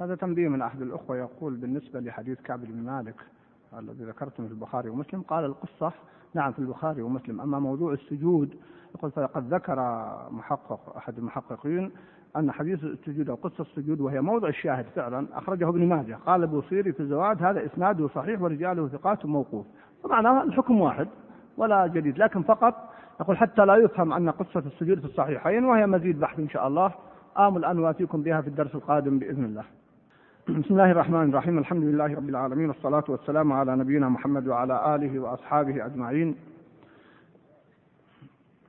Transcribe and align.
هذا 0.00 0.14
تنبيه 0.14 0.48
من 0.48 0.62
أحد 0.62 0.82
الأخوة 0.82 1.16
يقول 1.16 1.56
بالنسبة 1.56 2.00
لحديث 2.00 2.40
كعب 2.40 2.60
بن 2.64 2.82
مالك 2.82 3.14
الذي 3.78 4.04
ذكرته 4.04 4.46
في 4.46 4.52
البخاري 4.52 4.88
ومسلم 4.90 5.22
قال 5.22 5.44
القصة 5.44 5.92
نعم 6.34 6.52
في 6.52 6.58
البخاري 6.58 7.02
ومسلم 7.02 7.40
أما 7.40 7.58
موضوع 7.58 7.92
السجود 7.92 8.54
يقول 8.94 9.10
فقد 9.10 9.54
ذكر 9.54 9.76
محقق 10.30 10.96
أحد 10.96 11.18
المحققين 11.18 11.90
أن 12.36 12.52
حديث 12.52 12.84
السجود 12.84 13.30
أو 13.30 13.34
قصة 13.34 13.62
السجود 13.62 14.00
وهي 14.00 14.20
موضع 14.20 14.48
الشاهد 14.48 14.84
فعلا 14.84 15.26
أخرجه 15.32 15.68
ابن 15.68 15.86
ماجه 15.88 16.18
قال 16.26 16.42
البوصيري 16.42 16.92
في 16.92 17.00
الزواج 17.00 17.36
هذا 17.42 17.66
إسناده 17.66 18.08
صحيح 18.08 18.42
ورجاله 18.42 18.88
ثقات 18.88 19.26
موقوف. 19.26 19.66
فمعناه 20.04 20.42
الحكم 20.42 20.80
واحد 20.80 21.08
ولا 21.56 21.86
جديد 21.86 22.18
لكن 22.18 22.42
فقط 22.42 22.74
يقول 23.20 23.36
حتى 23.36 23.64
لا 23.64 23.76
يفهم 23.76 24.12
أن 24.12 24.30
قصة 24.30 24.62
السجود 24.66 24.98
في 24.98 25.04
الصحيحين 25.04 25.64
وهي 25.64 25.86
مزيد 25.86 26.20
بحث 26.20 26.38
إن 26.38 26.48
شاء 26.48 26.68
الله 26.68 26.92
آمل 27.38 27.64
أن 27.64 27.78
أوافيكم 27.78 28.22
بها 28.22 28.40
في 28.40 28.48
الدرس 28.48 28.74
القادم 28.74 29.18
بإذن 29.18 29.44
الله. 29.44 29.64
بسم 30.48 30.58
الله 30.70 30.90
الرحمن 30.90 31.28
الرحيم. 31.28 31.58
الحمد 31.58 31.82
لله 31.82 32.14
رب 32.14 32.28
العالمين 32.28 32.68
والصلاة 32.68 33.04
والسلام 33.08 33.52
على 33.52 33.76
نبينا 33.76 34.08
محمد 34.08 34.48
وعلى 34.48 34.94
آله 34.94 35.18
وأصحابه 35.18 35.86
أجمعين. 35.86 36.36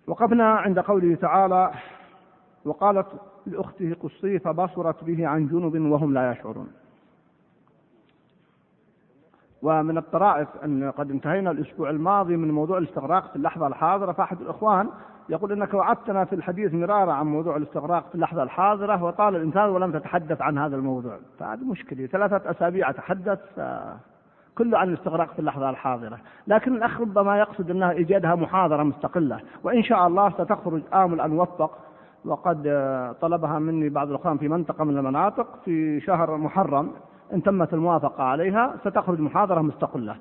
وقفنا 0.07 0.49
عند 0.49 0.80
قوله 0.80 1.16
تعالى 1.16 1.71
وقالت 2.66 3.07
لأخته 3.45 3.95
قصي 4.03 4.39
فبصرت 4.39 5.03
به 5.03 5.27
عن 5.27 5.47
جنب 5.47 5.91
وهم 5.91 6.13
لا 6.13 6.31
يشعرون. 6.31 6.71
ومن 9.61 9.97
الطرائف 9.97 10.47
أن 10.63 10.91
قد 10.91 11.11
انتهينا 11.11 11.52
الأسبوع 11.52 11.89
الماضي 11.89 12.38
من 12.38 12.52
موضوع 12.52 12.77
الاستغراق 12.77 13.30
في 13.30 13.35
اللحظة 13.35 13.67
الحاضرة. 13.67 14.11
فأحد 14.11 14.41
الإخوان 14.41 14.89
يقول 15.31 15.52
إنك 15.52 15.73
وعدتنا 15.73 16.26
في 16.26 16.35
الحديث 16.35 16.73
مرارا 16.73 17.13
عن 17.13 17.26
موضوع 17.26 17.58
الاستغراق 17.58 18.09
في 18.09 18.16
اللحظة 18.16 18.44
الحاضرة 18.44 19.03
وطال 19.03 19.35
الإنسان 19.35 19.70
ولم 19.70 19.91
تتحدث 19.91 20.41
عن 20.41 20.58
هذا 20.58 20.76
الموضوع. 20.76 21.17
فهذه 21.39 21.63
مشكلة. 21.63 22.05
ثلاثة 22.05 22.52
أسابيع 22.52 22.89
أتحدث 22.89 23.39
كله 24.58 24.78
عن 24.78 24.89
الاستغراق 24.89 25.33
في 25.33 25.39
اللحظة 25.39 25.70
الحاضرة. 25.70 26.17
لكن 26.47 26.75
الأخ 26.75 27.02
ربما 27.02 27.38
يقصد 27.39 27.70
إنها 27.70 27.92
إيجادها 27.92 28.36
محاضرة 28.36 28.83
مستقلة. 28.83 29.39
وإن 29.64 29.83
شاء 29.83 30.08
الله 30.08 30.30
ستخرج 30.30 30.81
آمل 30.94 31.22
أن 31.22 31.31
وفق 31.39 31.77
وقد 32.25 32.64
طلبها 33.22 33.59
مني 33.59 33.89
بعض 33.89 34.09
الأخوان 34.09 34.38
في 34.38 34.48
منطقة 34.48 34.83
من 34.83 34.98
المناطق 34.98 35.48
في 35.66 36.00
شهر 36.00 36.38
محرم 36.38 36.92
إن 37.33 37.44
تمت 37.44 37.73
الموافقة 37.73 38.23
عليها 38.23 38.75
ستخرج 38.86 39.20
محاضرة 39.20 39.61
مستقلة. 39.61 40.16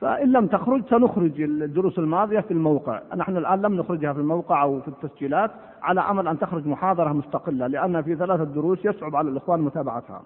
فإن 0.00 0.32
لم 0.32 0.46
تخرج 0.46 0.82
سنخرج 0.90 1.40
الدروس 1.40 1.98
الماضية 1.98 2.40
في 2.40 2.50
الموقع. 2.50 3.00
نحن 3.16 3.36
الآن 3.36 3.62
لم 3.62 3.74
نخرجها 3.74 4.12
في 4.12 4.18
الموقع 4.18 4.62
أو 4.62 4.80
في 4.80 4.88
التسجيلات 4.88 5.50
على 5.82 6.00
أمل 6.00 6.28
أن 6.28 6.38
تخرج 6.38 6.66
محاضرة 6.66 7.12
مستقلة 7.12 7.66
لأن 7.66 8.02
في 8.02 8.16
ثلاثة 8.16 8.44
دروس 8.44 8.84
يصعب 8.84 9.16
على 9.16 9.28
الإخوان 9.28 9.60
متابعتها. 9.60 10.22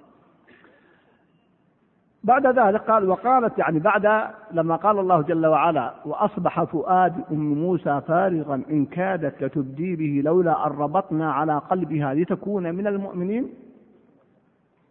بعد 2.24 2.46
ذلك 2.46 2.80
قال 2.80 3.08
وقالت 3.08 3.58
يعني 3.58 3.78
بعد 3.78 4.30
لما 4.52 4.76
قال 4.76 4.98
الله 4.98 5.22
جل 5.22 5.46
وعلا 5.46 5.94
وأصبح 6.04 6.64
فؤاد 6.64 7.24
أم 7.30 7.54
موسى 7.54 8.00
فارغا 8.08 8.62
إن 8.70 8.86
كادت 8.86 9.42
لتبدي 9.42 9.96
به 9.96 10.22
لولا 10.24 10.66
أن 10.66 10.72
ربطنا 10.72 11.32
على 11.32 11.58
قلبها 11.58 12.14
لتكون 12.14 12.74
من 12.74 12.86
المؤمنين. 12.86 13.48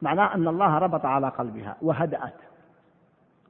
معناه 0.02 0.36
أن 0.36 0.48
الله 0.48 0.78
ربط 0.78 1.06
على 1.06 1.30
قلبها 1.30 1.76
وهدأت. 1.82 2.53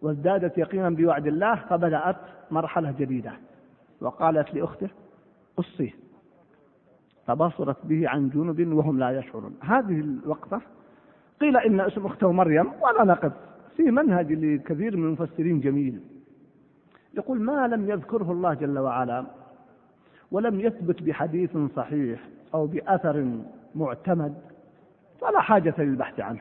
وازدادت 0.04 0.58
يقينا 0.58 0.90
بوعد 0.90 1.28
الله 1.28 1.56
فبدأت 1.56 2.16
مرحلة 2.52 2.92
جديدة. 3.00 3.32
وقالت 4.02 4.54
لأخته 4.54 4.90
قصيه 5.58 5.92
فبصرت 7.28 7.86
به 7.86 8.10
عن 8.10 8.30
جنب 8.30 8.74
وهم 8.74 9.00
لا 9.00 9.20
يشعرون. 9.20 9.56
هذه 9.62 10.00
الوقفة 10.00 10.62
قيل 11.42 11.58
إن 11.58 11.82
اسم 11.82 12.06
أخته 12.06 12.32
مريم 12.32 12.72
ولا 12.82 13.04
نقف 13.04 13.32
في 13.78 13.84
منهج 13.84 14.34
لكثير 14.34 14.98
من 14.98 15.04
المفسرين 15.04 15.60
جميل. 15.60 16.02
يقول 17.14 17.42
ما 17.42 17.68
لم 17.68 17.90
يذكره 17.90 18.32
الله 18.32 18.54
جل 18.54 18.80
وعلا 18.80 19.26
ولم 20.32 20.60
يثبت 20.60 21.04
بحديث 21.04 21.58
صحيح 21.76 22.20
أو 22.54 22.68
بأثر 22.68 23.28
معتمد 23.76 24.34
فلا 25.22 25.40
حاجة 25.40 25.74
للبحث 25.78 26.20
عنه. 26.20 26.40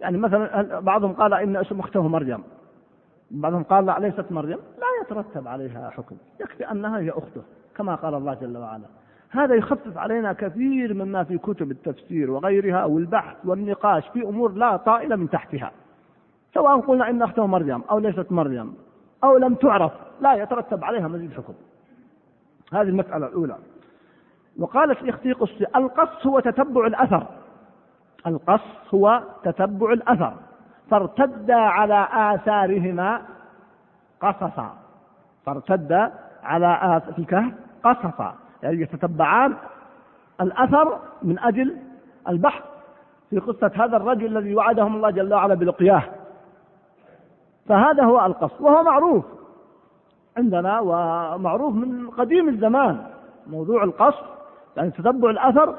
يعني 0.00 0.18
مثلا 0.18 0.80
بعضهم 0.80 1.12
قال 1.12 1.34
إن 1.34 1.56
اسم 1.56 1.80
أخته 1.80 2.08
مريم. 2.08 2.42
بعضهم 3.32 3.62
قال 3.62 3.86
لا 3.86 3.98
ليست 3.98 4.32
مريم. 4.32 4.58
لا 4.58 4.86
يترتب 5.02 5.48
عليها 5.48 5.90
حكم. 5.90 6.16
يكفي 6.40 6.70
أنها 6.70 6.98
هي 6.98 7.10
أخته 7.10 7.42
كما 7.76 7.94
قال 7.94 8.14
الله 8.14 8.34
جل 8.34 8.56
وعلا. 8.56 8.84
هذا 9.30 9.54
يخفف 9.54 9.98
علينا 9.98 10.32
كثير 10.32 10.94
مما 10.94 11.24
في 11.24 11.38
كتب 11.38 11.70
التفسير 11.70 12.30
وغيرها 12.30 12.76
أو 12.76 12.98
البحث 12.98 13.36
والنقاش 13.44 14.08
في 14.08 14.22
أمور 14.22 14.52
لا 14.52 14.76
طائل 14.76 15.16
من 15.16 15.30
تحتها. 15.30 15.72
سواء 16.54 16.80
قلنا 16.80 17.10
إن 17.10 17.22
أخته 17.22 17.46
مريم 17.46 17.82
أو 17.90 17.98
ليست 17.98 18.32
مريم 18.32 18.74
أو 19.24 19.36
لم 19.36 19.54
تعرف 19.54 19.92
لا 20.20 20.34
يترتب 20.34 20.84
عليها 20.84 21.08
مزيد 21.08 21.32
حكم. 21.32 21.54
هذه 22.72 22.88
المسألة 22.88 23.26
الأولى. 23.26 23.56
وقالت 24.58 25.02
لأختي 25.02 25.32
قصي 25.32 25.66
القص 25.76 26.26
هو 26.26 26.40
تتبع 26.40 26.86
الأثر. 26.86 27.26
القص 28.26 28.94
هو 28.94 29.22
تتبع 29.44 29.92
الأثر. 29.92 30.34
فارتدا 30.92 31.54
على 31.54 32.08
آثارهما 32.12 33.22
قصصا. 34.20 34.74
فارتدا 35.46 36.12
على 36.42 36.78
آثار 36.82 37.14
الكهف 37.18 37.54
قصصا. 37.84 38.34
يعني 38.62 38.80
يتتبعان 38.80 39.54
الأثر 40.40 40.98
من 41.22 41.38
أجل 41.38 41.76
البحث 42.28 42.62
في 43.30 43.38
قصة 43.38 43.70
هذا 43.74 43.96
الرجل 43.96 44.36
الذي 44.36 44.54
وعدهم 44.54 44.96
الله 44.96 45.10
جل 45.10 45.34
وعلا 45.34 45.54
بلقياه. 45.54 46.02
فهذا 47.68 48.04
هو 48.04 48.26
القص 48.26 48.60
وهو 48.60 48.82
معروف 48.82 49.24
عندنا 50.36 50.80
ومعروف 50.80 51.74
من 51.74 52.10
قديم 52.10 52.48
الزمان. 52.48 53.06
موضوع 53.46 53.84
القص 53.84 54.14
يعني 54.76 54.90
تتبع 54.90 55.30
الأثر 55.30 55.74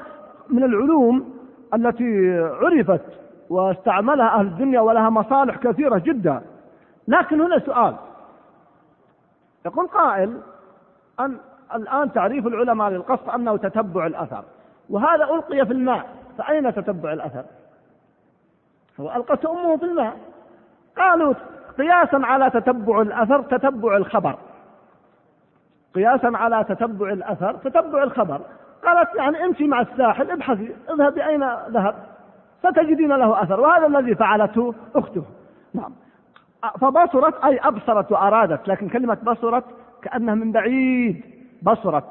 من 0.48 0.64
العلوم 0.64 1.34
التي 1.74 2.38
عرفت 2.38 3.23
واستعملها 3.50 4.34
أهل 4.34 4.46
الدنيا 4.46 4.80
ولها 4.80 5.10
مصالح 5.10 5.56
كثيرة 5.56 5.98
جدا. 5.98 6.42
لكن 7.08 7.40
هنا 7.40 7.58
سؤال. 7.58 7.96
يقول 9.66 9.86
قائل 9.86 10.40
أن 11.20 11.36
الآن 11.74 12.12
تعريف 12.12 12.46
العلماء 12.46 12.90
للقصد 12.90 13.28
أنه 13.28 13.56
تتبع 13.56 14.06
الأثر. 14.06 14.44
وهذا 14.90 15.24
ألقي 15.24 15.66
في 15.66 15.72
الماء. 15.72 16.06
فأين 16.38 16.74
تتبع 16.74 17.12
الأثر؟ 17.12 17.44
هو 19.00 19.16
ألقت 19.16 19.46
أمه 19.46 19.76
في 19.76 19.84
الماء. 19.84 20.16
قالوا 20.96 21.34
قياسا 21.78 22.20
على 22.24 22.50
تتبع 22.50 23.00
الأثر 23.00 23.42
تتبع 23.42 23.96
الخبر. 23.96 24.38
قياسا 25.94 26.30
على 26.34 26.64
تتبع 26.64 27.12
الأثر 27.12 27.54
تتبع 27.54 28.02
الخبر. 28.02 28.40
قالت 28.84 29.14
يعني 29.14 29.44
امشي 29.44 29.66
مع 29.66 29.80
الساحل 29.80 30.30
ابحثي 30.30 30.76
اذهبي 30.90 31.26
أين 31.26 31.44
ذهب؟ 31.68 32.13
ستجدين 32.64 33.08
له 33.08 33.42
أثر 33.42 33.60
وهذا 33.60 33.86
الذي 33.86 34.14
فعلته 34.14 34.74
أخته. 34.96 35.22
نعم. 35.74 35.92
فبصرت 36.80 37.44
أي 37.44 37.58
أبصرت 37.58 38.12
وأرادت 38.12 38.68
لكن 38.68 38.88
كلمة 38.88 39.18
بصرت 39.22 39.64
كأنها 40.02 40.34
من 40.34 40.52
بعيد. 40.52 41.24
بصرت. 41.62 42.04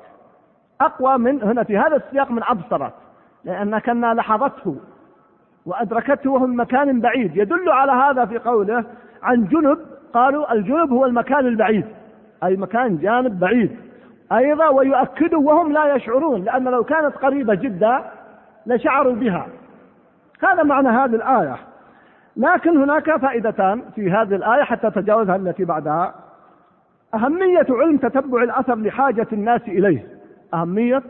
أقوى 0.81 1.17
من 1.17 1.43
هنا 1.43 1.63
في 1.63 1.77
هذا 1.77 1.95
السياق 1.95 2.31
من 2.31 2.43
أبصرت 2.43 2.93
لأن 3.45 3.79
كنا 3.79 4.13
لحظته 4.13 4.75
وأدركته 5.65 6.31
وهو 6.31 6.47
من 6.47 6.55
مكان 6.55 6.99
بعيد. 6.99 7.37
يدل 7.37 7.69
على 7.69 7.91
هذا 7.91 8.25
في 8.25 8.37
قوله 8.37 8.85
عن 9.23 9.45
جنب 9.45 9.77
قالوا 10.13 10.53
الجنب 10.53 10.91
هو 10.91 11.05
المكان 11.05 11.47
البعيد 11.47 11.85
أي 12.43 12.57
مكان 12.57 12.97
جانب 12.97 13.39
بعيد. 13.39 13.77
أيضا 14.31 14.67
ويؤكده 14.67 15.37
وهم 15.37 15.71
لا 15.71 15.95
يشعرون 15.95 16.43
لأن 16.43 16.63
لو 16.63 16.83
كانت 16.83 17.15
قريبة 17.15 17.53
جدا 17.53 18.03
لشعروا 18.65 19.13
بها. 19.13 19.47
هذا 20.41 20.63
معنى 20.63 20.89
هذه 20.89 21.15
الآية. 21.15 21.57
لكن 22.37 22.77
هناك 22.77 23.17
فائدتان 23.17 23.81
في 23.95 24.11
هذه 24.11 24.35
الآية 24.35 24.63
حتى 24.63 24.91
تجاوزها 24.91 25.35
التي 25.35 25.65
بعدها. 25.65 26.15
أهمية 27.13 27.65
علم 27.69 27.97
تتبع 27.97 28.43
الأثر 28.43 28.75
لحاجة 28.75 29.27
الناس 29.33 29.61
إليه. 29.61 30.07
أهمية 30.53 31.03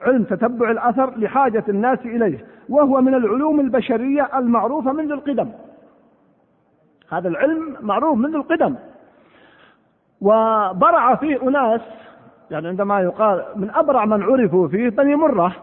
علم 0.00 0.24
تتبع 0.24 0.70
الأثر 0.70 1.18
لحاجة 1.18 1.64
الناس 1.68 1.98
إليه. 1.98 2.44
وهو 2.68 3.00
من 3.00 3.14
العلوم 3.14 3.60
البشرية 3.60 4.30
المعروفة 4.38 4.92
منذ 4.92 5.12
القدم. 5.12 5.50
هذا 7.12 7.28
العلم 7.28 7.76
معروف 7.80 8.18
منذ 8.18 8.34
القدم. 8.34 8.74
وبرع 10.20 11.14
فيه 11.14 11.48
أناس 11.48 11.80
يعني 12.50 12.68
عندما 12.68 13.00
يقال 13.00 13.44
من 13.56 13.70
أبرع 13.70 14.04
من 14.04 14.22
عرفوا 14.22 14.68
فيه 14.68 14.88
بني 14.88 15.16
مرة 15.16 15.56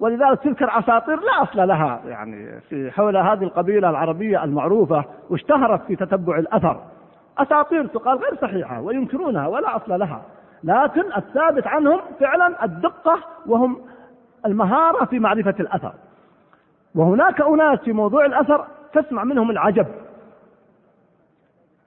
ولذلك 0.00 0.42
تذكر 0.42 0.78
اساطير 0.78 1.20
لا 1.20 1.42
أصل 1.42 1.68
لها 1.68 2.00
يعني 2.06 2.60
في 2.60 2.90
حول 2.90 3.16
هذه 3.16 3.42
القبيلة 3.42 3.90
العربية 3.90 4.44
المعروفة 4.44 5.04
واشتهرت 5.30 5.82
في 5.86 5.96
تتبع 5.96 6.38
الأثر. 6.38 6.80
أساطير 7.38 7.86
تقال 7.86 8.18
غير 8.18 8.36
صحيحة 8.42 8.80
وينكرونها 8.80 9.46
ولا 9.46 9.76
أصل 9.76 9.98
لها. 9.98 10.22
لكن 10.64 11.02
الثابت 11.16 11.66
عنهم 11.66 12.00
فعلا 12.20 12.64
الدقة 12.64 13.18
وهم 13.46 13.78
المهارة 14.46 15.04
في 15.04 15.18
معرفة 15.18 15.54
الأثر. 15.60 15.92
وهناك 16.94 17.40
أناس 17.40 17.78
في 17.78 17.92
موضوع 17.92 18.24
الأثر 18.24 18.66
تسمع 18.92 19.24
منهم 19.24 19.50
العجب. 19.50 19.86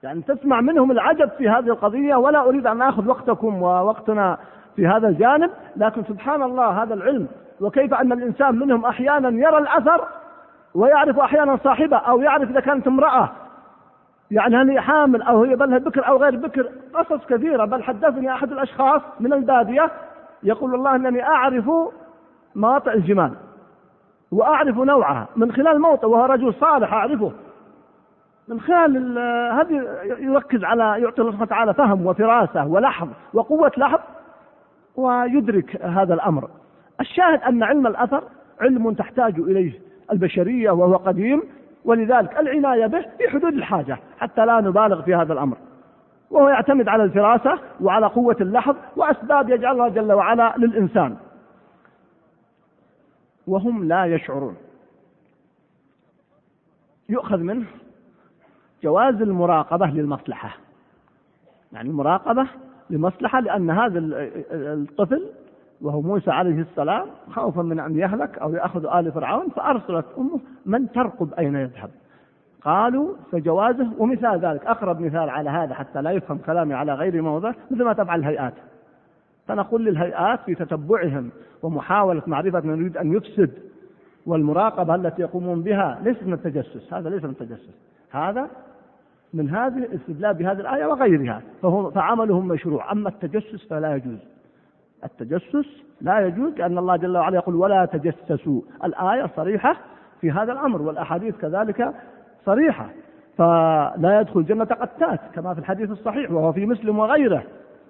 يعني 0.02 0.22
تسمع 0.22 0.60
منهم 0.60 0.90
العجب 0.90 1.30
في 1.38 1.48
هذه 1.48 1.68
القضية 1.68 2.14
ولا 2.14 2.48
أريد 2.48 2.66
أن 2.66 2.82
آخذ 2.82 3.08
وقتكم 3.08 3.62
ووقتنا 3.62 4.38
في 4.76 4.86
هذا 4.86 5.08
الجانب 5.08 5.50
لكن 5.76 6.04
سبحان 6.04 6.42
الله 6.42 6.82
هذا 6.82 6.94
العلم 6.94 7.28
وكيف 7.60 7.94
أن 7.94 8.12
الإنسان 8.12 8.58
منهم 8.58 8.84
أحيانا 8.84 9.28
يرى 9.28 9.58
الأثر 9.58 10.04
ويعرف 10.74 11.18
أحيانا 11.18 11.58
صاحبه 11.64 11.96
أو 11.96 12.20
يعرف 12.20 12.50
إذا 12.50 12.60
كانت 12.60 12.86
امرأة. 12.86 13.30
يعني 14.30 14.56
هل 14.56 14.70
هي 14.70 14.80
حامل 14.80 15.22
أو 15.22 15.44
هي 15.44 15.56
بل 15.56 15.80
بكر 15.80 16.08
أو 16.08 16.16
غير 16.16 16.36
بكر؟ 16.36 16.68
قصص 16.94 17.26
كثيرة. 17.26 17.64
بل 17.64 17.82
حدثني 17.82 18.32
أحد 18.32 18.52
الأشخاص 18.52 19.00
من 19.20 19.32
البادية 19.32 19.90
يقول 20.42 20.74
الله 20.74 20.96
أنني 20.96 21.22
أعرف 21.22 21.70
مواطئ 22.54 22.94
الجمال 22.94 23.32
وأعرف 24.32 24.78
نوعها 24.78 25.28
من 25.36 25.52
خلال 25.52 25.80
موطئ 25.80 26.06
وهو 26.06 26.24
رجل 26.24 26.54
صالح 26.54 26.92
أعرفه. 26.92 27.32
من 28.48 28.60
خلال 28.60 29.18
هذه 29.52 29.86
يركز 30.18 30.64
على 30.64 30.82
يعطي 30.82 31.22
الله 31.22 31.32
سبحانه 31.32 31.42
وتعالى 31.42 31.74
فهم 31.74 32.06
وفراسة 32.06 32.66
ولحظ 32.66 33.08
وقوة 33.34 33.72
لحظ 33.76 34.00
ويدرك 34.96 35.82
هذا 35.82 36.14
الأمر. 36.14 36.48
الشاهد 37.00 37.42
أن 37.42 37.62
علم 37.62 37.86
الأثر 37.86 38.24
علم 38.60 38.94
تحتاج 38.94 39.38
إليه 39.38 39.80
البشرية 40.12 40.70
وهو 40.70 40.96
قديم 40.96 41.42
ولذلك 41.84 42.38
العناية 42.38 42.86
به 42.86 43.00
في 43.18 43.28
حدود 43.28 43.54
الحاجة 43.54 43.98
حتى 44.18 44.46
لا 44.46 44.60
نبالغ 44.60 45.02
في 45.02 45.14
هذا 45.14 45.32
الأمر. 45.32 45.56
وهو 46.30 46.48
يعتمد 46.48 46.88
على 46.88 47.04
الفراسة 47.04 47.58
وعلى 47.80 48.06
قوة 48.06 48.36
اللحظ 48.40 48.76
وأسباب 48.96 49.50
يجعلها 49.50 49.88
جل 49.88 50.12
وعلا 50.12 50.54
للإنسان. 50.58 51.16
وهم 53.46 53.84
لا 53.84 54.04
يشعرون. 54.04 54.56
يؤخذ 57.08 57.38
منه 57.38 57.66
جواز 58.82 59.22
المراقبة 59.22 59.86
للمصلحة. 59.86 60.56
يعني 61.72 61.88
المراقبة 61.88 62.46
لمصلحة 62.90 63.40
لأن 63.40 63.70
هذا 63.70 63.98
الطفل 64.52 65.26
وهو 65.84 66.00
موسى 66.02 66.30
عليه 66.30 66.60
السلام 66.60 67.06
خوفا 67.30 67.62
من 67.62 67.80
أن 67.80 67.98
يهلك 67.98 68.38
أو 68.38 68.54
يأخذ 68.54 68.86
آل 68.86 69.12
فرعون 69.12 69.48
فأرسلت 69.48 70.06
أمه 70.18 70.40
من 70.66 70.92
ترقب 70.92 71.34
أين 71.34 71.54
يذهب؟ 71.54 71.90
قالوا 72.62 73.14
فجوازه 73.32 73.88
ومثال 73.98 74.38
ذلك 74.38 74.66
أقرب 74.66 75.00
مثال 75.00 75.30
على 75.30 75.50
هذا 75.50 75.74
حتى 75.74 76.02
لا 76.02 76.10
يفهم 76.10 76.38
كلامي 76.38 76.74
على 76.74 76.94
غير 76.94 77.22
موضع 77.22 77.52
مثل 77.70 77.84
ما 77.84 77.92
تفعل 77.92 78.20
الهيئات. 78.20 78.54
فنقول 79.48 79.84
للهيئات 79.84 80.40
في 80.46 80.54
تتبعهم 80.54 81.30
ومحاولة 81.62 82.22
معرفة 82.26 82.60
من 82.60 82.80
يريد 82.80 82.96
أن 82.96 83.16
يفسد 83.16 83.50
والمراقبة 84.26 84.94
التي 84.94 85.22
يقومون 85.22 85.62
بها 85.62 86.00
ليست 86.04 86.22
من 86.22 86.32
التجسس 86.32 86.92
هذا 86.92 87.10
ليس 87.10 87.24
من 87.24 87.30
التجسس. 87.30 87.74
هذا 88.10 88.48
من 89.34 89.50
هذه 89.50 89.78
الاستدلال 89.78 90.34
بهذه 90.34 90.60
الآية 90.60 90.86
وغيرها 90.86 91.42
فهو 91.62 91.90
فعملهم 91.90 92.48
مشروع. 92.48 92.92
أما 92.92 93.08
التجسس 93.08 93.68
فلا 93.68 93.96
يجوز. 93.96 94.33
التجسس 95.04 95.84
لا 96.00 96.26
يجوز 96.26 96.52
لأن 96.58 96.78
الله 96.78 96.96
جل 96.96 97.16
وعلا 97.16 97.36
يقول 97.36 97.54
ولا 97.54 97.84
تجسسوا. 97.84 98.60
الآية 98.84 99.26
صريحة 99.36 99.76
في 100.20 100.30
هذا 100.30 100.52
الأمر 100.52 100.82
والأحاديث 100.82 101.36
كذلك 101.36 101.94
صريحة. 102.46 102.86
فلا 103.38 104.20
يدخل 104.20 104.40
الجنة 104.40 104.64
قتات 104.64 105.20
كما 105.34 105.54
في 105.54 105.60
الحديث 105.60 105.90
الصحيح 105.90 106.30
وهو 106.30 106.52
في 106.52 106.66
مسلم 106.66 106.98
وغيره. 106.98 107.42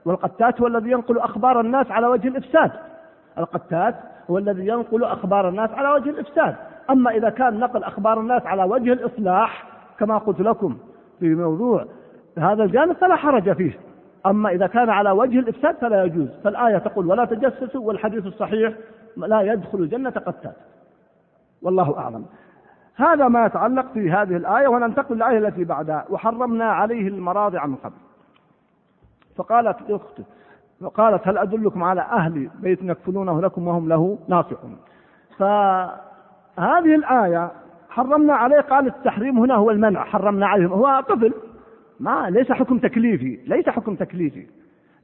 والقتات 0.04 0.60
هو 0.60 0.66
الذي 0.66 0.90
ينقل 0.90 1.18
أخبار 1.18 1.60
الناس 1.60 1.90
على 1.90 2.06
وجه 2.06 2.28
الإفساد. 2.28 2.70
القتات 3.38 3.94
هو 4.30 4.38
الذي 4.38 4.66
ينقل 4.66 5.04
أخبار 5.04 5.48
الناس 5.48 5.70
على 5.70 5.88
وجه 5.88 6.10
الإفساد. 6.10 6.54
أما 6.90 7.10
إذا 7.10 7.30
كان 7.30 7.60
نقل 7.60 7.84
أخبار 7.84 8.20
الناس 8.20 8.46
على 8.46 8.64
وجه 8.64 8.92
الإصلاح 8.92 9.64
كما 9.98 10.18
قلت 10.18 10.40
لكم 10.40 10.76
في 11.20 11.34
موضوع 11.34 11.84
هذا 12.38 12.64
الجانب 12.64 12.96
فلا 12.96 13.16
حرج 13.16 13.52
فيه. 13.52 13.78
أما 14.26 14.50
إذا 14.50 14.66
كان 14.66 14.90
على 14.90 15.10
وجه 15.10 15.38
الإفساد 15.38 15.76
فلا 15.76 16.04
يجوز. 16.04 16.28
فالآية 16.44 16.78
تقول 16.78 17.06
ولا 17.06 17.24
تجسسوا 17.24 17.80
والحديث 17.80 18.26
الصحيح 18.26 18.74
لا 19.16 19.40
يدخل 19.40 19.78
الجنة 19.78 20.10
قتات 20.10 20.56
والله 21.62 21.98
أعلم. 21.98 22.26
هذا 22.96 23.28
ما 23.28 23.46
يتعلق 23.46 23.92
في 23.92 24.10
هذه 24.10 24.36
الآية 24.36 24.68
وننتقل 24.68 25.14
للآية 25.14 25.38
التي 25.38 25.64
بعدها. 25.64 26.04
وحرمنا 26.10 26.64
عليه 26.64 27.08
المراضع 27.08 27.66
من 27.66 27.76
قبل. 27.76 27.94
فقالت 29.36 29.76
أخته 29.90 30.24
فقالت 30.80 31.28
هل 31.28 31.38
أدلكم 31.38 31.84
على 31.84 32.00
أهل 32.00 32.50
بيت 32.60 32.82
يكفلونه 32.82 33.40
لكم 33.40 33.68
وهم 33.68 33.88
له 33.88 34.18
ناصحون؟ 34.28 34.76
فهذه 35.38 36.94
الآية 36.94 37.50
حرمنا 37.90 38.34
عليه 38.34 38.60
قال 38.60 38.86
التحريم 38.86 39.38
هنا 39.38 39.54
هو 39.54 39.70
المنع. 39.70 40.04
حرمنا 40.04 40.46
عليهم 40.46 40.72
هو 40.72 41.04
طفل 41.08 41.34
ما 42.00 42.30
ليس 42.30 42.52
حكم 42.52 42.78
تكليفي 42.78 43.38
ليس 43.46 43.68
حكم 43.68 43.94
تكليفي. 43.94 44.46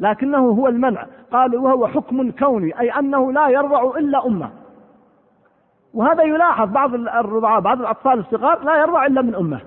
لكنه 0.00 0.38
هو 0.38 0.68
المنع. 0.68 1.06
قال 1.32 1.56
وهو 1.56 1.86
حكم 1.86 2.30
كوني 2.30 2.80
أي 2.80 2.90
أنه 2.90 3.32
لا 3.32 3.48
يرضع 3.48 3.98
إلا 3.98 4.26
أمة. 4.26 4.50
وهذا 5.94 6.22
يلاحظ 6.22 6.68
بعض 6.68 6.94
الرضعاء 6.94 7.60
بعض 7.60 7.80
الأطفال 7.80 8.18
الصغار 8.18 8.64
لا 8.64 8.80
يرضع 8.80 9.06
إلا 9.06 9.22
من 9.22 9.34
أمة. 9.34 9.60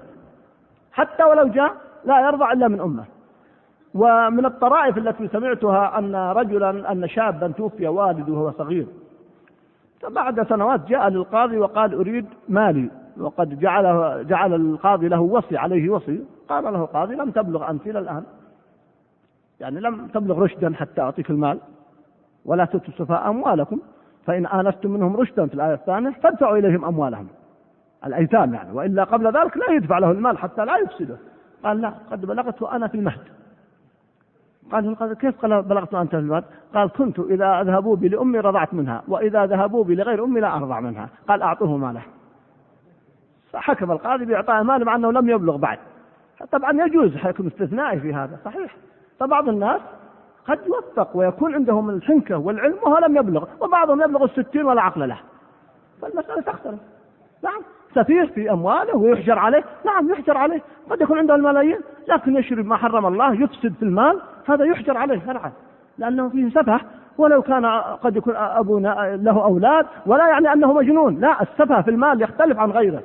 حتى 0.92 1.24
ولو 1.24 1.48
جاء 1.48 1.74
لا 2.06 2.20
يرضع 2.20 2.52
إلا 2.52 2.68
من 2.68 2.82
أمة. 2.82 3.04
ومن 3.94 4.46
الطرائف 4.46 4.98
التي 4.98 5.28
سمعتها 5.28 6.00
أن 6.00 6.16
رجلا 6.16 6.92
أن 6.92 7.08
شابا 7.08 7.48
توفي 7.48 7.88
والده 7.88 8.34
وهو 8.34 8.52
صغير. 8.52 8.88
فبعد 10.02 10.48
سنوات 10.48 10.88
جاء 10.88 11.10
للقاضي 11.10 11.58
وقال 11.58 11.94
أريد 11.94 12.26
مالي. 12.50 12.90
وقد 13.20 13.60
جعل 13.60 14.28
جعل 14.28 14.54
القاضي 14.54 15.08
له 15.08 15.22
وصي 15.22 15.58
عليه 15.58 15.90
وصي. 15.90 16.24
قال 16.50 16.64
له 16.64 16.82
القاضي 16.84 17.16
لم 17.16 17.32
تبلغ 17.32 17.70
أنت 17.70 17.88
إلى 17.88 18.00
الآن. 18.00 18.24
يعني 19.60 19.80
لم 19.80 20.08
تبلغ 20.08 20.40
رشدا 20.40 20.74
حتى 20.76 21.02
أعطيك 21.02 21.30
المال 21.30 21.60
ولا 22.46 22.66
تؤتوا 22.66 22.94
السفهاء 22.94 23.30
أموالكم. 23.30 23.80
فإن 24.26 24.46
آنستم 24.46 24.92
منهم 24.92 25.18
رشدا 25.18 25.48
في 25.48 25.54
الآية 25.54 25.74
الثانية 25.74 26.10
فادفعوا 26.10 26.58
إليهم 26.58 26.86
أموالهم. 26.86 27.28
الأيتام 28.06 28.54
يعني. 28.54 28.72
وإلا 28.72 29.04
قبل 29.04 29.26
ذلك 29.26 29.58
لا 29.58 29.72
يدفع 29.72 29.98
له 29.98 30.12
المال 30.12 30.38
حتى 30.38 30.66
لا 30.66 30.78
يفسده. 30.78 31.18
قال 31.64 31.82
لا 31.82 31.94
قد 32.12 32.26
بلغت 32.26 32.62
وأنا 32.62 32.88
في 32.88 32.96
المهد. 32.96 33.22
قال 34.72 35.14
كيف 35.14 35.46
بلغت 35.46 35.94
وأنت 35.94 36.12
في 36.12 36.18
المهد؟ 36.18 36.44
قال 36.74 36.90
كنت 36.90 37.20
إذا 37.20 37.64
ذهبوا 37.64 37.96
بي 37.96 38.08
لأمي 38.08 38.40
رضعت 38.40 38.74
منها 38.74 39.04
وإذا 39.08 39.46
ذهبوا 39.46 39.84
بي 39.84 39.96
لغير 39.96 40.24
أمي 40.24 40.40
لا 40.40 40.56
أرضع 40.56 40.80
منها. 40.80 41.10
قال 41.28 41.42
أعطوه 41.42 41.78
ماله. 41.78 42.02
فحكم 43.52 43.92
القاضي 43.92 44.26
بإعطاء 44.26 44.64
ماله 44.64 44.86
مع 44.86 44.96
أنه 44.96 45.12
لم 45.12 45.30
يبلغ 45.30 45.58
بعد. 45.58 45.80
طبعا 46.52 46.86
يجوز 46.86 47.18
حكم 47.18 47.48
استثنائي 47.48 48.00
في 48.00 48.14
هذا. 48.14 48.38
صحيح. 48.46 48.76
فبعض 49.20 49.50
الناس 49.50 49.82
قد 50.48 50.60
يوفق 50.68 51.18
ويكون 51.18 51.56
عندهم 51.56 51.90
الحنكة 51.90 52.38
والعلم 52.38 52.76
وهو 52.84 52.98
لم 52.98 53.18
يبلغ 53.18 53.46
وبعضهم 53.62 54.02
يبلغ 54.02 54.24
الستين 54.24 54.66
ولا 54.66 54.82
عقل 54.82 55.10
له. 55.10 55.20
فالمسألة 56.02 56.42
تختلف 56.42 56.80
نعم. 57.44 57.62
سفيه 57.96 58.24
في 58.24 58.52
أمواله 58.52 58.98
ويحجر 58.98 59.40
عليه. 59.40 59.64
نعم 59.86 60.10
يحجر 60.10 60.38
عليه. 60.38 60.62
قد 60.90 61.02
يكون 61.02 61.18
عنده 61.18 61.36
الملايين 61.36 61.80
لكن 62.08 62.36
يشرب 62.36 62.66
ما 62.66 62.78
حرم 62.78 63.06
الله 63.06 63.34
يفسد 63.34 63.74
في 63.74 63.84
المال 63.84 64.22
هذا 64.46 64.66
يحجر 64.66 64.98
عليه 64.98 65.22
شرعا. 65.26 65.52
لأنه 65.98 66.30
فيه 66.30 66.50
سفه. 66.50 66.80
ولو 67.18 67.42
كان 67.42 67.66
قد 68.04 68.16
يكون 68.16 68.36
أبونا 68.36 69.20
له 69.22 69.44
أولاد 69.44 69.86
ولا 70.06 70.28
يعني 70.28 70.54
أنه 70.54 70.74
مجنون. 70.74 71.20
لا 71.20 71.42
السفه 71.42 71.82
في 71.82 71.90
المال 71.90 72.22
يختلف 72.22 72.60
عن 72.60 72.72
غيره. 72.72 73.04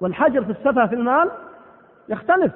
والحجر 0.00 0.44
في 0.44 0.50
السفه 0.50 0.86
في 0.86 0.94
المال 0.94 1.30
يختلف. 2.08 2.52